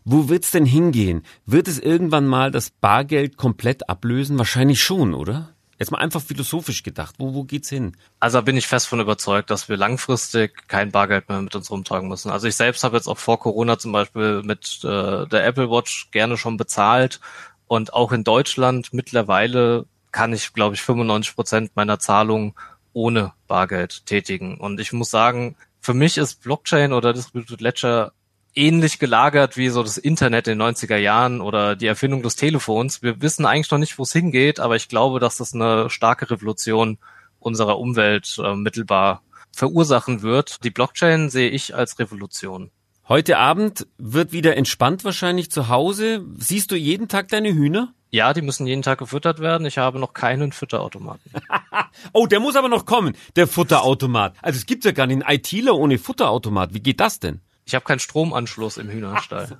Wo 0.03 0.27
wird's 0.29 0.51
denn 0.51 0.65
hingehen? 0.65 1.23
Wird 1.45 1.67
es 1.67 1.79
irgendwann 1.79 2.27
mal 2.27 2.51
das 2.51 2.69
Bargeld 2.69 3.37
komplett 3.37 3.89
ablösen? 3.89 4.37
Wahrscheinlich 4.37 4.81
schon, 4.83 5.13
oder? 5.13 5.53
Jetzt 5.83 5.91
mal 5.91 5.97
einfach 5.97 6.21
philosophisch 6.21 6.81
gedacht, 6.81 7.15
wo, 7.17 7.33
wo 7.33 7.43
geht's 7.43 7.67
hin? 7.67 7.97
Also 8.21 8.41
bin 8.41 8.55
ich 8.55 8.67
fest 8.67 8.87
von 8.87 9.01
überzeugt, 9.01 9.49
dass 9.49 9.67
wir 9.67 9.75
langfristig 9.75 10.69
kein 10.69 10.93
Bargeld 10.93 11.27
mehr 11.27 11.41
mit 11.41 11.57
uns 11.57 11.69
rumtragen 11.69 12.07
müssen. 12.07 12.31
Also 12.31 12.47
ich 12.47 12.55
selbst 12.55 12.85
habe 12.85 12.95
jetzt 12.95 13.09
auch 13.09 13.17
vor 13.17 13.37
Corona 13.37 13.77
zum 13.77 13.91
Beispiel 13.91 14.43
mit 14.43 14.79
äh, 14.85 15.27
der 15.27 15.45
Apple 15.45 15.69
Watch 15.69 16.09
gerne 16.11 16.37
schon 16.37 16.55
bezahlt 16.55 17.19
und 17.67 17.91
auch 17.91 18.13
in 18.13 18.23
Deutschland 18.23 18.93
mittlerweile 18.93 19.85
kann 20.13 20.31
ich, 20.31 20.53
glaube 20.53 20.75
ich, 20.75 20.81
95 20.81 21.35
Prozent 21.35 21.71
meiner 21.75 21.99
Zahlungen 21.99 22.53
ohne 22.93 23.33
Bargeld 23.49 24.05
tätigen. 24.05 24.61
Und 24.61 24.79
ich 24.79 24.93
muss 24.93 25.11
sagen, 25.11 25.57
für 25.81 25.93
mich 25.93 26.17
ist 26.17 26.43
Blockchain 26.43 26.93
oder 26.93 27.11
Distributed 27.11 27.59
Ledger 27.59 28.13
ähnlich 28.55 28.99
gelagert 28.99 29.57
wie 29.57 29.69
so 29.69 29.83
das 29.83 29.97
Internet 29.97 30.47
in 30.47 30.59
den 30.59 30.67
90er 30.67 30.97
Jahren 30.97 31.41
oder 31.41 31.75
die 31.75 31.87
Erfindung 31.87 32.23
des 32.23 32.35
Telefons. 32.35 33.01
Wir 33.01 33.21
wissen 33.21 33.45
eigentlich 33.45 33.71
noch 33.71 33.79
nicht, 33.79 33.97
wo 33.97 34.03
es 34.03 34.13
hingeht, 34.13 34.59
aber 34.59 34.75
ich 34.75 34.89
glaube, 34.89 35.19
dass 35.19 35.37
das 35.37 35.53
eine 35.53 35.89
starke 35.89 36.29
Revolution 36.29 36.97
unserer 37.39 37.79
Umwelt 37.79 38.39
äh, 38.43 38.55
mittelbar 38.55 39.21
verursachen 39.51 40.21
wird. 40.21 40.63
Die 40.63 40.71
Blockchain 40.71 41.29
sehe 41.29 41.49
ich 41.49 41.75
als 41.75 41.99
Revolution. 41.99 42.71
Heute 43.07 43.37
Abend 43.37 43.85
wird 43.97 44.31
wieder 44.31 44.55
entspannt 44.55 45.03
wahrscheinlich 45.03 45.51
zu 45.51 45.67
Hause. 45.67 46.25
Siehst 46.37 46.71
du 46.71 46.75
jeden 46.75 47.09
Tag 47.09 47.27
deine 47.27 47.53
Hühner? 47.53 47.93
Ja, 48.11 48.33
die 48.33 48.41
müssen 48.41 48.67
jeden 48.67 48.83
Tag 48.83 48.99
gefüttert 48.99 49.39
werden. 49.39 49.65
Ich 49.65 49.77
habe 49.77 49.99
noch 49.99 50.13
keinen 50.13 50.51
Futterautomaten. 50.51 51.31
oh, 52.13 52.27
der 52.27 52.39
muss 52.39 52.55
aber 52.55 52.69
noch 52.69 52.85
kommen, 52.85 53.17
der 53.35 53.47
Futterautomat. 53.47 54.35
Also 54.41 54.57
es 54.57 54.65
gibt 54.65 54.85
ja 54.85 54.91
gar 54.91 55.07
nicht 55.07 55.25
einen 55.25 55.35
ITler 55.35 55.75
ohne 55.75 55.97
Futterautomat. 55.97 56.73
Wie 56.73 56.79
geht 56.79 56.99
das 56.99 57.19
denn? 57.19 57.41
Ich 57.65 57.75
habe 57.75 57.85
keinen 57.85 57.99
Stromanschluss 57.99 58.77
im 58.77 58.89
Hühnerstall. 58.89 59.57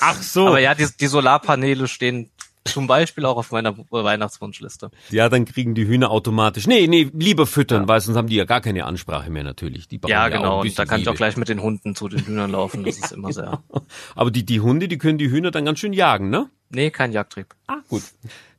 Ach 0.00 0.22
so. 0.22 0.48
Aber 0.48 0.60
ja, 0.60 0.74
die, 0.74 0.86
die 1.00 1.06
Solarpaneele 1.06 1.88
stehen 1.88 2.30
zum 2.64 2.86
Beispiel 2.86 3.24
auch 3.24 3.36
auf 3.36 3.50
meiner 3.50 3.76
Weihnachtswunschliste. 3.90 4.90
Ja, 5.10 5.28
dann 5.28 5.44
kriegen 5.44 5.74
die 5.74 5.86
Hühner 5.86 6.10
automatisch. 6.10 6.66
Nee, 6.66 6.86
nee, 6.86 7.10
lieber 7.12 7.46
füttern, 7.46 7.82
ja. 7.82 7.88
weil 7.88 8.00
sonst 8.00 8.16
haben 8.16 8.28
die 8.28 8.36
ja 8.36 8.44
gar 8.44 8.60
keine 8.60 8.84
Ansprache 8.84 9.30
mehr 9.30 9.44
natürlich. 9.44 9.88
Die 9.88 10.00
ja, 10.06 10.28
genau. 10.28 10.60
Und 10.60 10.78
da 10.78 10.84
kann 10.84 10.98
Liebe. 10.98 11.10
ich 11.10 11.14
auch 11.14 11.16
gleich 11.16 11.36
mit 11.36 11.48
den 11.48 11.62
Hunden 11.62 11.94
zu 11.94 12.08
den 12.08 12.24
Hühnern 12.24 12.50
laufen. 12.50 12.84
Das 12.84 12.98
ist 12.98 13.12
immer 13.12 13.32
sehr. 13.32 13.62
Aber 14.14 14.30
die, 14.30 14.44
die 14.44 14.60
Hunde, 14.60 14.88
die 14.88 14.98
können 14.98 15.18
die 15.18 15.30
Hühner 15.30 15.50
dann 15.50 15.64
ganz 15.64 15.78
schön 15.78 15.92
jagen, 15.92 16.30
ne? 16.30 16.50
Nee, 16.70 16.90
kein 16.90 17.12
Jagdtrieb. 17.12 17.54
Ah, 17.66 17.78
gut. 17.88 18.02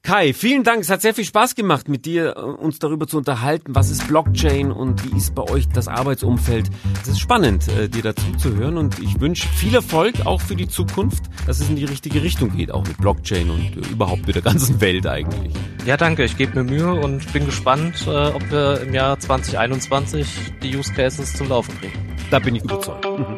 Kai, 0.09 0.33
vielen 0.33 0.63
Dank. 0.63 0.81
Es 0.81 0.89
hat 0.89 1.03
sehr 1.03 1.13
viel 1.13 1.23
Spaß 1.23 1.53
gemacht, 1.53 1.87
mit 1.87 2.07
dir 2.07 2.35
äh, 2.35 2.39
uns 2.39 2.79
darüber 2.79 3.05
zu 3.05 3.19
unterhalten. 3.19 3.75
Was 3.75 3.91
ist 3.91 4.07
Blockchain 4.07 4.71
und 4.71 5.05
wie 5.05 5.15
ist 5.15 5.35
bei 5.35 5.43
euch 5.43 5.69
das 5.69 5.87
Arbeitsumfeld? 5.87 6.67
Es 7.03 7.09
ist 7.09 7.19
spannend, 7.19 7.67
äh, 7.77 7.87
dir 7.87 8.01
dazu 8.01 8.31
zu 8.39 8.55
hören 8.55 8.79
und 8.79 8.97
ich 8.97 9.21
wünsche 9.21 9.47
viel 9.49 9.75
Erfolg 9.75 10.25
auch 10.25 10.41
für 10.41 10.55
die 10.55 10.67
Zukunft, 10.67 11.25
dass 11.45 11.59
es 11.59 11.69
in 11.69 11.75
die 11.75 11.85
richtige 11.85 12.23
Richtung 12.23 12.57
geht, 12.57 12.71
auch 12.71 12.87
mit 12.87 12.97
Blockchain 12.97 13.51
und 13.51 13.61
äh, 13.61 13.91
überhaupt 13.91 14.25
mit 14.25 14.33
der 14.35 14.41
ganzen 14.41 14.81
Welt 14.81 15.05
eigentlich. 15.05 15.53
Ja, 15.85 15.95
danke. 15.95 16.23
Ich 16.23 16.37
gebe 16.37 16.63
mir 16.63 16.67
Mühe 16.67 16.91
und 16.91 17.31
bin 17.31 17.45
gespannt, 17.45 18.07
ob 18.07 18.49
wir 18.49 18.81
im 18.81 18.95
Jahr 18.95 19.19
2021 19.19 20.27
die 20.63 20.75
Use 20.75 20.91
Cases 20.91 21.31
zum 21.33 21.49
Laufen 21.49 21.79
kriegen. 21.79 21.93
Da 22.31 22.39
bin 22.39 22.55
ich 22.55 22.63
überzeugt. 22.63 23.05
Mhm. 23.05 23.37